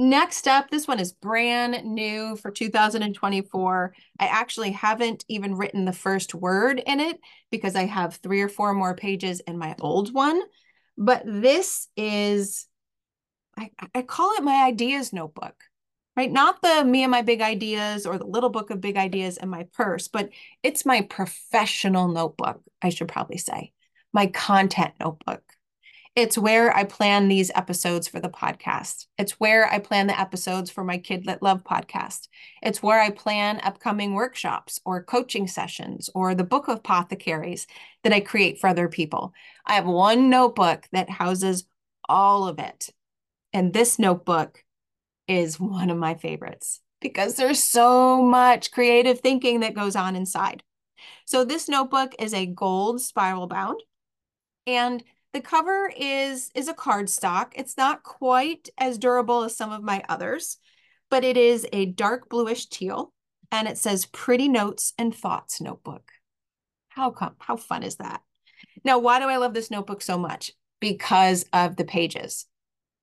[0.00, 3.94] Next up, this one is brand new for 2024.
[4.20, 7.18] I actually haven't even written the first word in it
[7.50, 10.40] because I have three or four more pages in my old one.
[10.96, 12.68] But this is,
[13.58, 15.56] I, I call it my ideas notebook,
[16.16, 16.30] right?
[16.30, 19.48] Not the me and my big ideas or the little book of big ideas in
[19.48, 20.30] my purse, but
[20.62, 23.72] it's my professional notebook, I should probably say,
[24.12, 25.42] my content notebook
[26.14, 29.06] it's where I plan these episodes for the podcast.
[29.18, 32.28] It's where I plan the episodes for my Kidlit Love podcast.
[32.62, 37.66] It's where I plan upcoming workshops or coaching sessions or the book of apothecaries
[38.02, 39.32] that I create for other people.
[39.64, 41.64] I have one notebook that houses
[42.08, 42.90] all of it.
[43.52, 44.64] And this notebook
[45.26, 50.62] is one of my favorites because there's so much creative thinking that goes on inside.
[51.26, 53.80] So, this notebook is a gold spiral bound.
[54.66, 57.52] And the cover is is a cardstock.
[57.54, 60.58] It's not quite as durable as some of my others,
[61.10, 63.12] but it is a dark bluish teal
[63.50, 66.12] and it says pretty notes and thoughts notebook.
[66.88, 68.22] How come how fun is that?
[68.84, 70.52] Now, why do I love this notebook so much?
[70.80, 72.46] Because of the pages.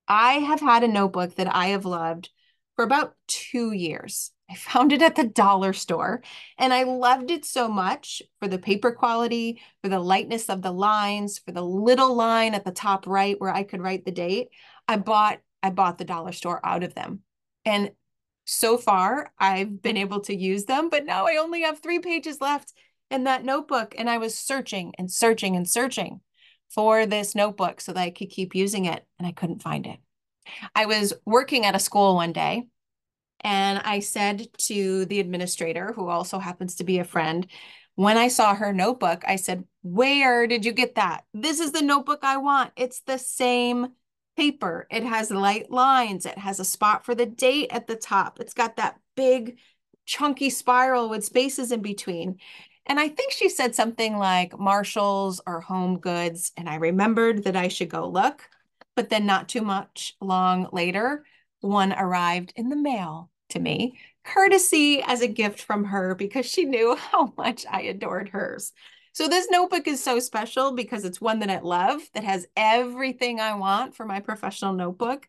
[0.08, 2.30] I have had a notebook that I have loved
[2.76, 4.32] for about 2 years.
[4.50, 6.22] I found it at the dollar store
[6.58, 10.72] and I loved it so much for the paper quality, for the lightness of the
[10.72, 14.50] lines, for the little line at the top right where I could write the date.
[14.88, 17.22] I bought I bought the dollar store out of them.
[17.66, 17.92] And
[18.46, 22.40] so far I've been able to use them, but now I only have 3 pages
[22.40, 22.72] left
[23.10, 26.22] in that notebook and I was searching and searching and searching
[26.70, 29.98] for this notebook so that I could keep using it and I couldn't find it.
[30.76, 32.68] I was working at a school one day
[33.46, 37.46] and I said to the administrator, who also happens to be a friend,
[37.94, 41.26] when I saw her notebook, I said, Where did you get that?
[41.32, 42.72] This is the notebook I want.
[42.76, 43.90] It's the same
[44.36, 44.88] paper.
[44.90, 46.26] It has light lines.
[46.26, 48.40] It has a spot for the date at the top.
[48.40, 49.60] It's got that big,
[50.08, 52.40] chunky spiral with spaces in between.
[52.88, 56.52] And I think she said something like Marshalls or Home Goods.
[56.58, 58.50] And I remembered that I should go look.
[58.96, 61.26] But then, not too much long later,
[61.62, 66.66] one arrived in the mail to me, courtesy as a gift from her because she
[66.66, 68.72] knew how much I adored hers.
[69.14, 73.40] So this notebook is so special because it's one that I love that has everything
[73.40, 75.28] I want for my professional notebook,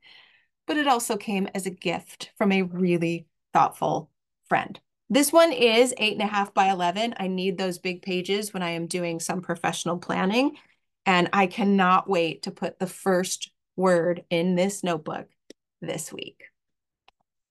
[0.67, 4.11] but it also came as a gift from a really thoughtful
[4.49, 4.81] friend.
[5.09, 7.15] This one is eight and a half by 11.
[7.17, 10.57] I need those big pages when I am doing some professional planning.
[11.05, 15.29] And I cannot wait to put the first word in this notebook
[15.81, 16.43] this week.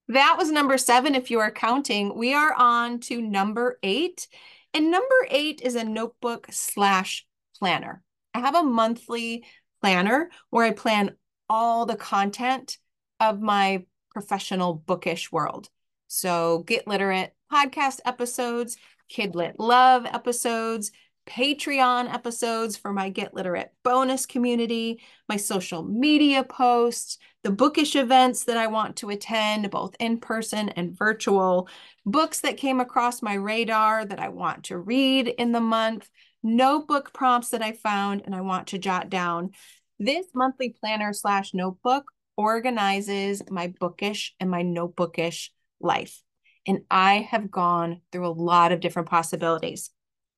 [0.07, 2.15] That was number seven, if you are counting.
[2.15, 4.27] We are on to number eight.
[4.73, 7.25] And number eight is a notebook slash
[7.57, 8.03] planner.
[8.33, 9.45] I have a monthly
[9.81, 11.15] planner where I plan
[11.49, 12.77] all the content
[13.19, 15.69] of my professional bookish world.
[16.07, 18.77] So, Get Literate podcast episodes,
[19.11, 20.91] Kidlit Love episodes,
[21.27, 28.45] Patreon episodes for my Get Literate bonus community, my social media posts, the bookish events
[28.45, 31.69] that I want to attend, both in person and virtual,
[32.03, 36.09] books that came across my radar that I want to read in the month,
[36.41, 39.51] notebook prompts that I found and I want to jot down.
[39.99, 46.23] This monthly planner slash notebook organizes my bookish and my notebookish life.
[46.65, 49.91] And I have gone through a lot of different possibilities.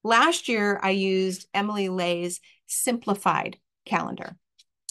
[0.04, 3.56] Last year, I used Emily Ley's simplified
[3.86, 4.36] calendar.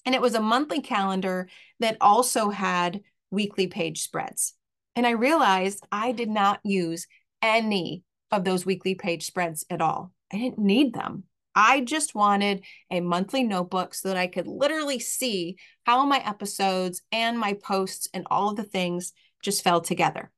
[0.07, 1.49] And it was a monthly calendar
[1.81, 4.55] that also had weekly page spreads.
[4.95, 7.07] And I realized I did not use
[7.43, 10.13] any of those weekly page spreads at all.
[10.33, 11.25] I didn't need them.
[11.55, 17.03] I just wanted a monthly notebook so that I could literally see how my episodes
[17.13, 20.31] and my posts and all of the things just fell together.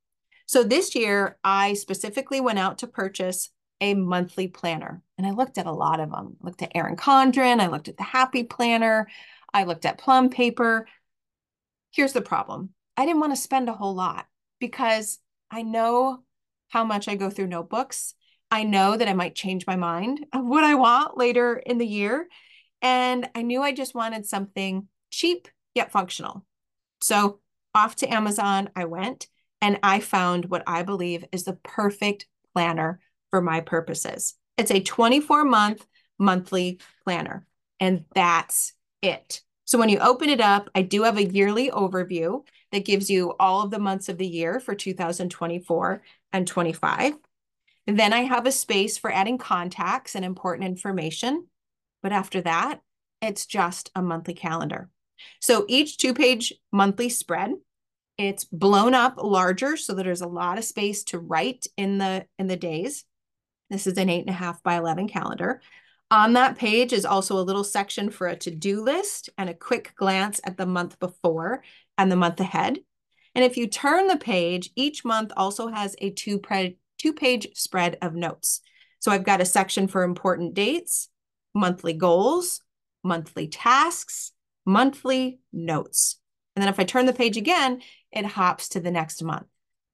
[0.46, 3.50] So this year, I specifically went out to purchase
[3.80, 5.02] a monthly planner.
[5.18, 6.36] And I looked at a lot of them.
[6.40, 9.08] I looked at Erin Condren, I looked at the Happy Planner,
[9.52, 10.86] I looked at Plum Paper.
[11.90, 14.26] Here's the problem I didn't want to spend a whole lot
[14.58, 15.18] because
[15.50, 16.24] I know
[16.68, 18.14] how much I go through notebooks
[18.50, 21.86] I know that I might change my mind of what I want later in the
[21.86, 22.28] year.
[22.80, 26.44] And I knew I just wanted something cheap yet functional.
[27.00, 27.40] So
[27.74, 29.28] off to Amazon I went
[29.60, 34.34] and I found what I believe is the perfect planner for my purposes.
[34.56, 35.84] It's a 24 month
[36.20, 37.46] monthly planner,
[37.78, 38.72] and that's
[39.02, 39.42] it.
[39.64, 42.42] So when you open it up, I do have a yearly overview
[42.72, 47.14] that gives you all of the months of the year for 2024 and 25.
[47.86, 51.46] And then I have a space for adding contacts and important information.
[52.02, 52.80] But after that,
[53.20, 54.88] it's just a monthly calendar.
[55.40, 57.52] So each two page monthly spread,
[58.16, 62.26] it's blown up larger so that there's a lot of space to write in the
[62.38, 63.04] in the days.
[63.70, 65.60] This is an eight and a half by 11 calendar.
[66.10, 69.92] On that page is also a little section for a to-do list and a quick
[69.94, 71.62] glance at the month before
[71.98, 72.78] and the month ahead.
[73.34, 76.40] And if you turn the page, each month also has a two,
[76.96, 78.62] two page spread of notes.
[79.00, 81.08] So I've got a section for important dates,
[81.54, 82.62] monthly goals,
[83.04, 84.32] monthly tasks,
[84.64, 86.18] monthly notes.
[86.56, 89.46] And then if I turn the page again, it hops to the next month.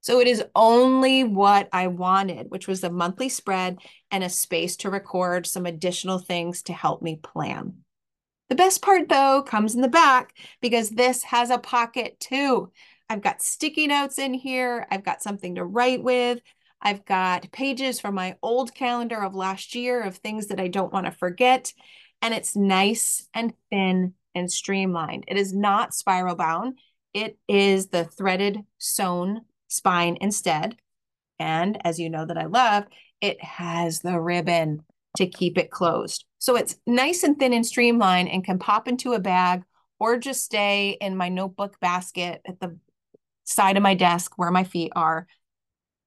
[0.04, 3.78] So it is only what I wanted, which was a monthly spread
[4.10, 7.78] and a space to record some additional things to help me plan.
[8.50, 12.70] The best part, though, comes in the back because this has a pocket too.
[13.08, 14.86] I've got sticky notes in here.
[14.90, 16.42] I've got something to write with.
[16.82, 20.92] I've got pages from my old calendar of last year of things that I don't
[20.92, 21.72] want to forget.
[22.20, 25.24] And it's nice and thin and streamlined.
[25.28, 26.78] It is not spiral bound.
[27.14, 30.76] It is the threaded sewn spine instead.
[31.38, 32.84] And as you know that I love,
[33.20, 34.84] it has the ribbon
[35.16, 36.24] to keep it closed.
[36.38, 39.62] So it's nice and thin and streamlined and can pop into a bag
[39.98, 42.78] or just stay in my notebook basket at the
[43.44, 45.26] side of my desk where my feet are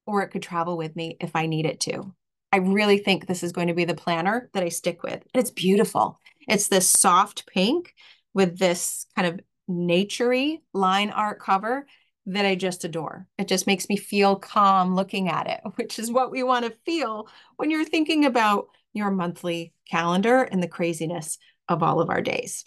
[0.05, 2.13] or it could travel with me if I need it to.
[2.51, 5.22] I really think this is going to be the planner that I stick with.
[5.34, 6.20] It's beautiful.
[6.47, 7.93] It's this soft pink
[8.34, 9.39] with this kind of
[9.70, 11.86] naturey line art cover
[12.28, 13.25] that I just adore.
[13.38, 16.78] It just makes me feel calm looking at it, which is what we want to
[16.86, 21.38] feel when you're thinking about your monthly calendar and the craziness
[21.69, 22.63] of all of our days.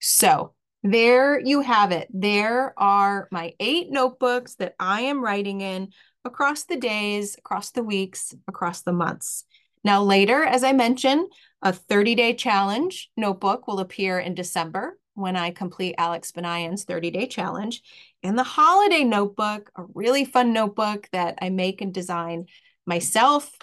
[0.00, 0.52] So,
[0.82, 2.08] there you have it.
[2.12, 5.92] There are my eight notebooks that I am writing in
[6.26, 9.44] across the days, across the weeks, across the months.
[9.82, 11.32] Now, later, as I mentioned,
[11.62, 17.10] a 30 day challenge notebook will appear in December when I complete Alex Banayan's 30
[17.10, 17.82] day challenge.
[18.22, 22.46] And the holiday notebook, a really fun notebook that I make and design
[22.86, 23.56] myself,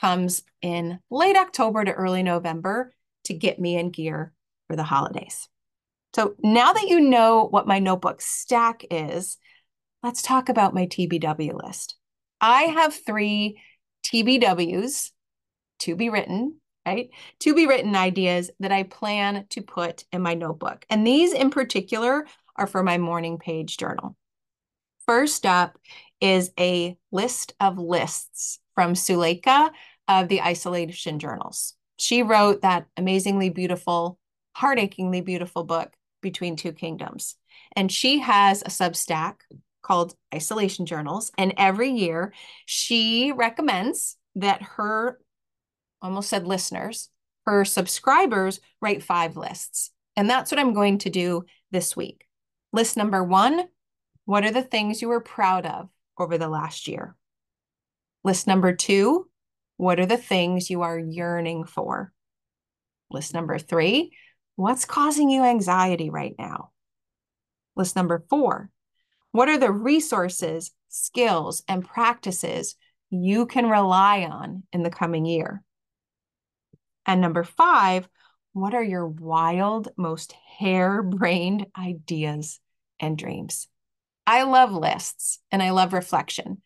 [0.00, 2.92] comes in late October to early November
[3.24, 4.32] to get me in gear
[4.68, 5.48] for the holidays.
[6.14, 9.36] So now that you know what my notebook stack is,
[10.02, 11.96] let's talk about my TBW list.
[12.40, 13.60] I have three
[14.04, 15.10] TBWs
[15.80, 17.10] to be written, right?
[17.40, 20.86] To be written ideas that I plan to put in my notebook.
[20.88, 22.26] And these in particular
[22.56, 24.16] are for my morning page journal.
[25.06, 25.78] First up
[26.20, 29.70] is a list of lists from Suleika
[30.08, 31.74] of the Isolation Journals.
[31.98, 34.18] She wrote that amazingly beautiful,
[34.56, 37.36] heartachingly beautiful book, Between Two Kingdoms.
[37.76, 39.34] And she has a Substack
[39.82, 41.32] called Isolation Journals.
[41.36, 42.32] And every year
[42.66, 45.18] she recommends that her,
[46.02, 47.10] almost said listeners,
[47.46, 49.90] her subscribers write five lists.
[50.16, 52.26] And that's what I'm going to do this week.
[52.72, 53.64] List number one
[54.24, 55.88] What are the things you were proud of
[56.18, 57.16] over the last year?
[58.24, 59.28] List number two
[59.76, 62.12] What are the things you are yearning for?
[63.10, 64.12] List number three
[64.56, 66.72] What's causing you anxiety right now?
[67.76, 68.70] List number four
[69.32, 72.76] what are the resources, skills, and practices
[73.10, 75.62] you can rely on in the coming year?
[77.08, 78.06] And number five,
[78.52, 82.60] what are your wild, most harebrained ideas
[83.00, 83.66] and dreams?
[84.26, 86.60] I love lists and I love reflection.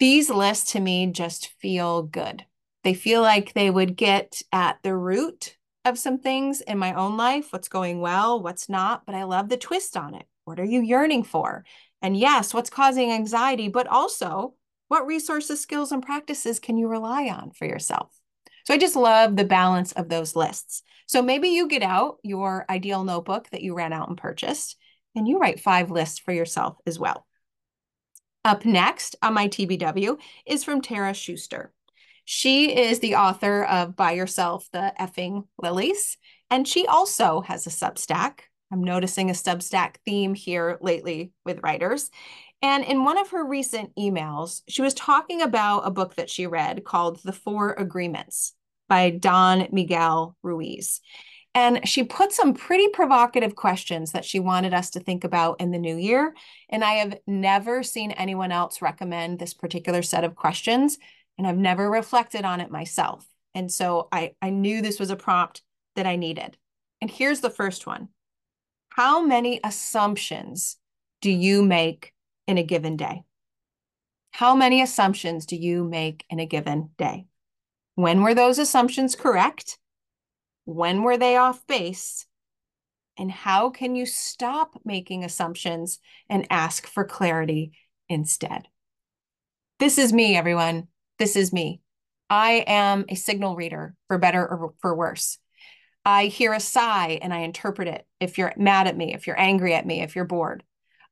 [0.00, 2.46] These lists to me just feel good.
[2.82, 7.16] They feel like they would get at the root of some things in my own
[7.16, 10.64] life, what's going well, what's not, but I love the twist on it What are
[10.64, 11.64] you yearning for?
[12.02, 14.54] And yes, what's causing anxiety, but also
[14.88, 18.17] what resources, skills, and practices can you rely on for yourself?
[18.68, 20.82] So I just love the balance of those lists.
[21.06, 24.76] So maybe you get out your ideal notebook that you ran out and purchased,
[25.16, 27.26] and you write five lists for yourself as well.
[28.44, 31.72] Up next on my TBW is from Tara Schuster.
[32.26, 36.18] She is the author of Buy Yourself the Effing Lilies,
[36.50, 38.40] and she also has a Substack.
[38.70, 42.10] I'm noticing a Substack theme here lately with writers.
[42.60, 46.46] And in one of her recent emails, she was talking about a book that she
[46.46, 48.52] read called The Four Agreements
[48.88, 51.00] by Don Miguel Ruiz.
[51.54, 55.70] And she put some pretty provocative questions that she wanted us to think about in
[55.70, 56.34] the new year.
[56.68, 60.98] And I have never seen anyone else recommend this particular set of questions,
[61.36, 63.26] and I've never reflected on it myself.
[63.54, 65.62] And so I, I knew this was a prompt
[65.96, 66.56] that I needed.
[67.00, 68.08] And here's the first one
[68.90, 70.76] How many assumptions
[71.20, 72.12] do you make
[72.46, 73.22] in a given day?
[74.30, 77.26] How many assumptions do you make in a given day?
[77.98, 79.76] When were those assumptions correct?
[80.66, 82.26] When were they off base?
[83.18, 85.98] And how can you stop making assumptions
[86.30, 87.72] and ask for clarity
[88.08, 88.68] instead?
[89.80, 90.86] This is me, everyone.
[91.18, 91.80] This is me.
[92.30, 95.38] I am a signal reader for better or for worse.
[96.04, 98.06] I hear a sigh and I interpret it.
[98.20, 100.62] If you're mad at me, if you're angry at me, if you're bored,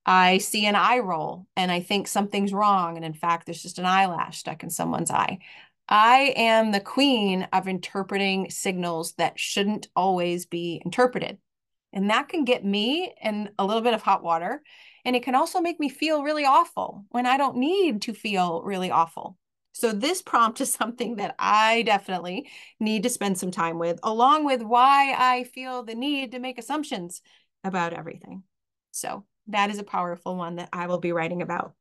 [0.08, 2.94] I see an eye roll and I think something's wrong.
[2.94, 5.40] And in fact, there's just an eyelash stuck in someone's eye.
[5.88, 11.38] I am the queen of interpreting signals that shouldn't always be interpreted.
[11.92, 14.62] And that can get me in a little bit of hot water.
[15.04, 18.62] And it can also make me feel really awful when I don't need to feel
[18.62, 19.38] really awful.
[19.72, 24.44] So, this prompt is something that I definitely need to spend some time with, along
[24.44, 27.22] with why I feel the need to make assumptions
[27.62, 28.42] about everything.
[28.90, 31.74] So, that is a powerful one that I will be writing about.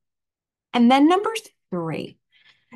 [0.74, 1.34] And then number
[1.72, 2.18] three,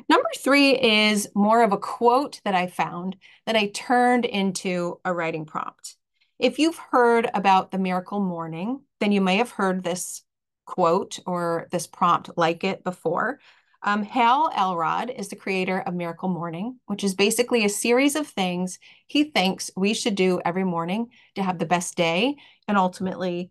[0.08, 5.12] Number three is more of a quote that I found that I turned into a
[5.12, 5.96] writing prompt.
[6.38, 10.22] If you've heard about the miracle morning, then you may have heard this
[10.66, 13.40] quote or this prompt like it before.
[13.82, 18.26] Um, Hal Elrod is the creator of Miracle Morning, which is basically a series of
[18.26, 22.36] things he thinks we should do every morning to have the best day
[22.68, 23.50] and ultimately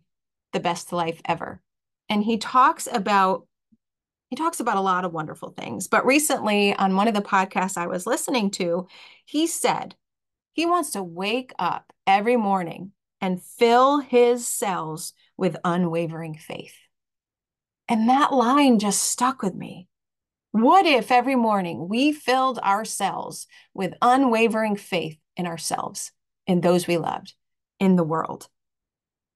[0.52, 1.60] the best life ever.
[2.08, 3.46] And he talks about
[4.30, 5.88] he talks about a lot of wonderful things.
[5.88, 8.86] But recently, on one of the podcasts I was listening to,
[9.26, 9.96] he said
[10.52, 16.76] he wants to wake up every morning and fill his cells with unwavering faith.
[17.88, 19.88] And that line just stuck with me.
[20.52, 26.12] What if every morning we filled our cells with unwavering faith in ourselves,
[26.46, 27.34] in those we loved,
[27.80, 28.48] in the world?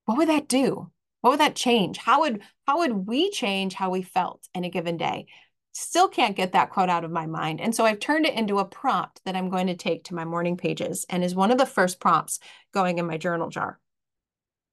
[0.04, 0.92] What would that do?
[1.24, 1.96] What would that change?
[1.96, 5.24] How would how would we change how we felt in a given day?
[5.72, 7.62] Still can't get that quote out of my mind.
[7.62, 10.26] And so I've turned it into a prompt that I'm going to take to my
[10.26, 12.40] morning pages and is one of the first prompts
[12.74, 13.80] going in my journal jar.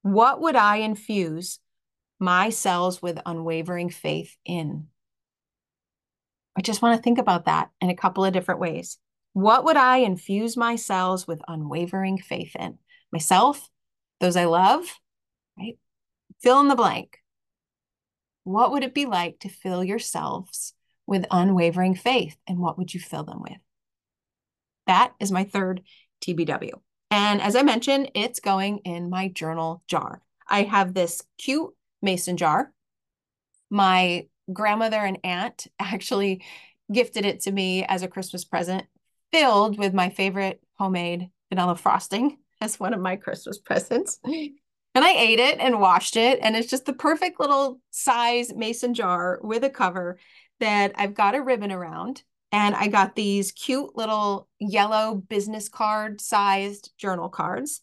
[0.02, 1.60] What would I infuse
[2.20, 4.88] my cells with unwavering faith in?
[6.58, 8.98] I just want to think about that in a couple of different ways.
[9.32, 12.78] What would I infuse my cells with unwavering faith in?
[13.10, 13.70] Myself,
[14.20, 14.84] those I love,
[15.58, 15.78] right?
[16.42, 17.20] Fill in the blank.
[18.44, 20.74] What would it be like to fill yourselves
[21.06, 22.38] with unwavering faith?
[22.48, 23.58] And what would you fill them with?
[24.88, 25.82] That is my third
[26.26, 26.74] TBW.
[27.12, 30.22] And as I mentioned, it's going in my journal jar.
[30.48, 32.74] I have this cute mason jar.
[33.70, 36.44] My grandmother and aunt actually
[36.92, 38.86] gifted it to me as a Christmas present,
[39.32, 44.20] filled with my favorite homemade vanilla frosting as one of my Christmas presents.
[44.94, 46.40] And I ate it and washed it.
[46.42, 50.18] And it's just the perfect little size mason jar with a cover
[50.60, 52.24] that I've got a ribbon around.
[52.52, 57.82] And I got these cute little yellow business card sized journal cards.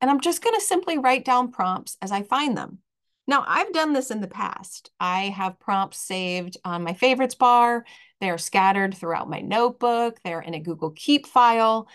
[0.00, 2.78] And I'm just going to simply write down prompts as I find them.
[3.26, 4.90] Now, I've done this in the past.
[4.98, 7.84] I have prompts saved on my favorites bar.
[8.20, 10.18] They're scattered throughout my notebook.
[10.24, 11.88] They're in a Google Keep file,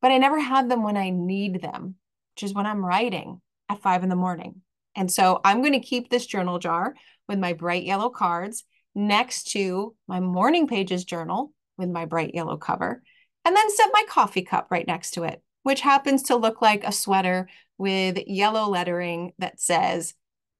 [0.00, 1.96] but I never had them when I need them,
[2.34, 4.62] which is when I'm writing at five in the morning.
[4.96, 6.94] And so I'm going to keep this journal jar
[7.28, 8.64] with my bright yellow cards
[8.94, 13.02] next to my morning pages journal with my bright yellow cover,
[13.44, 16.84] and then set my coffee cup right next to it, which happens to look like
[16.84, 17.48] a sweater
[17.78, 20.14] with yellow lettering that says,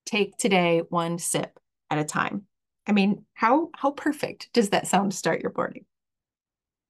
[0.07, 1.59] Take today one sip
[1.91, 2.45] at a time.
[2.87, 5.85] I mean, how, how perfect does that sound to start your morning?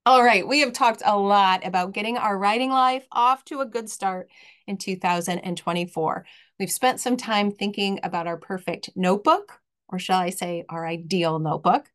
[0.09, 3.65] All right, we have talked a lot about getting our writing life off to a
[3.67, 4.31] good start
[4.65, 6.25] in 2024.
[6.59, 11.37] We've spent some time thinking about our perfect notebook, or shall I say, our ideal
[11.37, 11.91] notebook.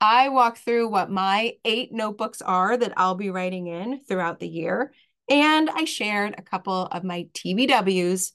[0.00, 4.48] I walk through what my eight notebooks are that I'll be writing in throughout the
[4.48, 4.94] year.
[5.28, 8.32] And I shared a couple of my TBWs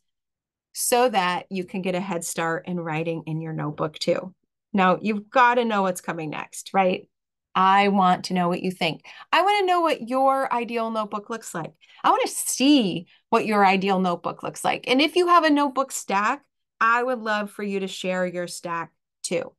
[0.73, 4.35] so that you can get a head start in writing in your notebook too.
[4.73, 7.07] Now, you've got to know what's coming next, right?
[7.55, 9.05] I want to know what you think.
[9.31, 11.73] I want to know what your ideal notebook looks like.
[12.03, 14.85] I want to see what your ideal notebook looks like.
[14.87, 16.43] And if you have a notebook stack,
[16.81, 18.91] I would love for you to share your stack
[19.21, 19.53] too.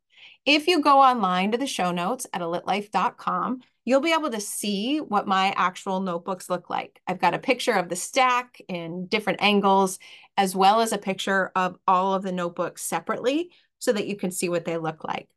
[0.45, 4.99] If you go online to the show notes at alitlife.com, you'll be able to see
[4.99, 7.01] what my actual notebooks look like.
[7.07, 9.99] I've got a picture of the stack in different angles,
[10.37, 14.31] as well as a picture of all of the notebooks separately so that you can
[14.31, 15.29] see what they look like.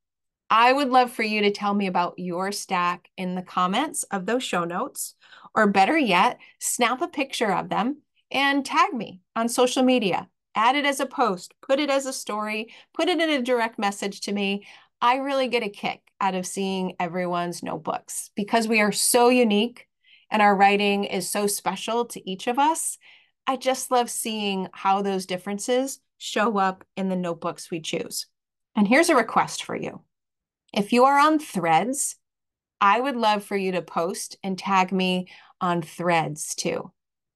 [0.49, 4.25] I would love for you to tell me about your stack in the comments of
[4.25, 5.15] those show notes,
[5.53, 10.29] or better yet, snap a picture of them and tag me on social media.
[10.55, 13.77] Add it as a post, put it as a story, put it in a direct
[13.77, 14.65] message to me.
[15.01, 19.87] I really get a kick out of seeing everyone's notebooks because we are so unique
[20.31, 22.97] and our writing is so special to each of us.
[23.45, 28.27] I just love seeing how those differences show up in the notebooks we choose.
[28.75, 30.01] And here's a request for you.
[30.77, 32.17] If you are on threads,
[32.79, 35.27] I would love for you to post and tag me
[35.59, 36.91] on threads too.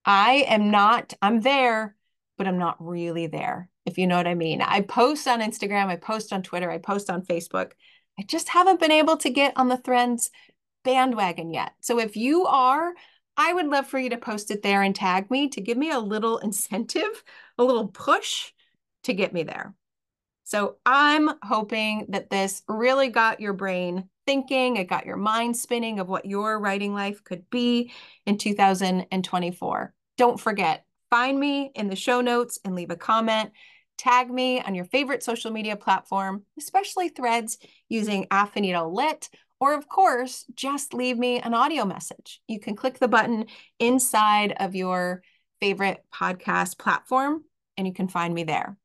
[0.06, 1.96] I am not, I'm there,
[2.38, 4.62] but I'm not really there, if you know what I mean.
[4.62, 7.72] I post on Instagram, I post on Twitter, I post on Facebook.
[8.20, 10.30] I just haven't been able to get on the threads
[10.84, 11.72] bandwagon yet.
[11.82, 12.94] So if you are,
[13.38, 15.90] I would love for you to post it there and tag me to give me
[15.90, 17.24] a little incentive,
[17.58, 18.52] a little push
[19.06, 19.74] to get me there.
[20.52, 26.02] So I'm hoping that this really got your brain thinking, it got your mind spinning
[26.02, 27.94] of what your writing life could be
[28.26, 29.94] in 2024.
[30.18, 33.52] Don't forget, find me in the show notes and leave a comment.
[33.98, 39.30] Tag me on your favorite social media platform, especially threads using Affinito Lit,
[39.62, 42.42] or of course, just leave me an audio message.
[42.50, 43.46] You can click the button
[43.80, 45.24] inside of your
[45.62, 47.46] favorite podcast platform
[47.78, 48.76] and you can find me there.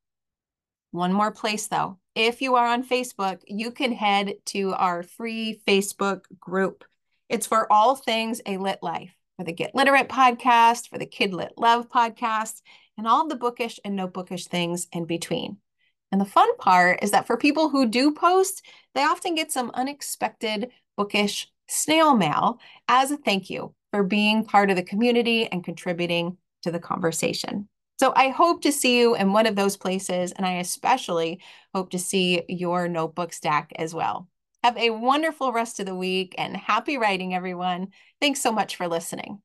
[0.90, 1.98] One more place though.
[2.14, 6.84] If you are on Facebook, you can head to our free Facebook group.
[7.28, 11.34] It's for all things a lit life, for the Get Literate podcast, for the Kid
[11.34, 12.62] Lit Love podcast,
[12.96, 15.58] and all the bookish and no bookish things in between.
[16.12, 18.64] And the fun part is that for people who do post,
[18.94, 22.58] they often get some unexpected bookish snail mail
[22.88, 27.68] as a thank you for being part of the community and contributing to the conversation.
[27.98, 31.40] So I hope to see you in one of those places, and I especially
[31.74, 34.28] hope to see your notebook stack as well.
[34.62, 37.88] Have a wonderful rest of the week and happy writing, everyone.
[38.20, 39.40] Thanks so much for listening.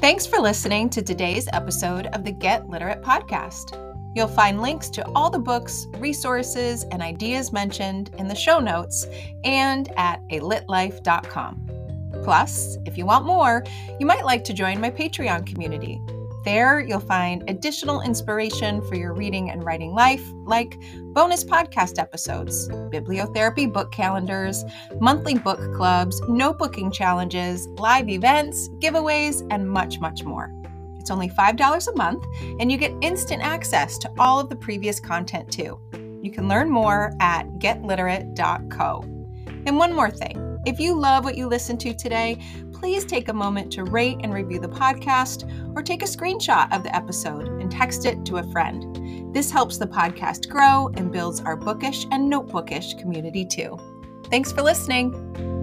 [0.00, 3.76] Thanks for listening to today's episode of the Get Literate podcast.
[4.14, 9.06] You'll find links to all the books, resources, and ideas mentioned in the show notes
[9.44, 11.77] and at alitlife.com.
[12.24, 13.64] Plus, if you want more,
[13.98, 16.00] you might like to join my Patreon community.
[16.44, 20.78] There, you'll find additional inspiration for your reading and writing life, like
[21.12, 24.64] bonus podcast episodes, bibliotherapy book calendars,
[25.00, 30.50] monthly book clubs, notebooking challenges, live events, giveaways, and much, much more.
[30.98, 32.24] It's only $5 a month,
[32.60, 35.78] and you get instant access to all of the previous content too.
[36.22, 39.02] You can learn more at getliterate.co.
[39.66, 42.38] And one more thing if you love what you listened to today,
[42.74, 46.82] please take a moment to rate and review the podcast or take a screenshot of
[46.82, 49.34] the episode and text it to a friend.
[49.34, 53.78] This helps the podcast grow and builds our bookish and notebookish community too.
[54.30, 55.57] Thanks for listening.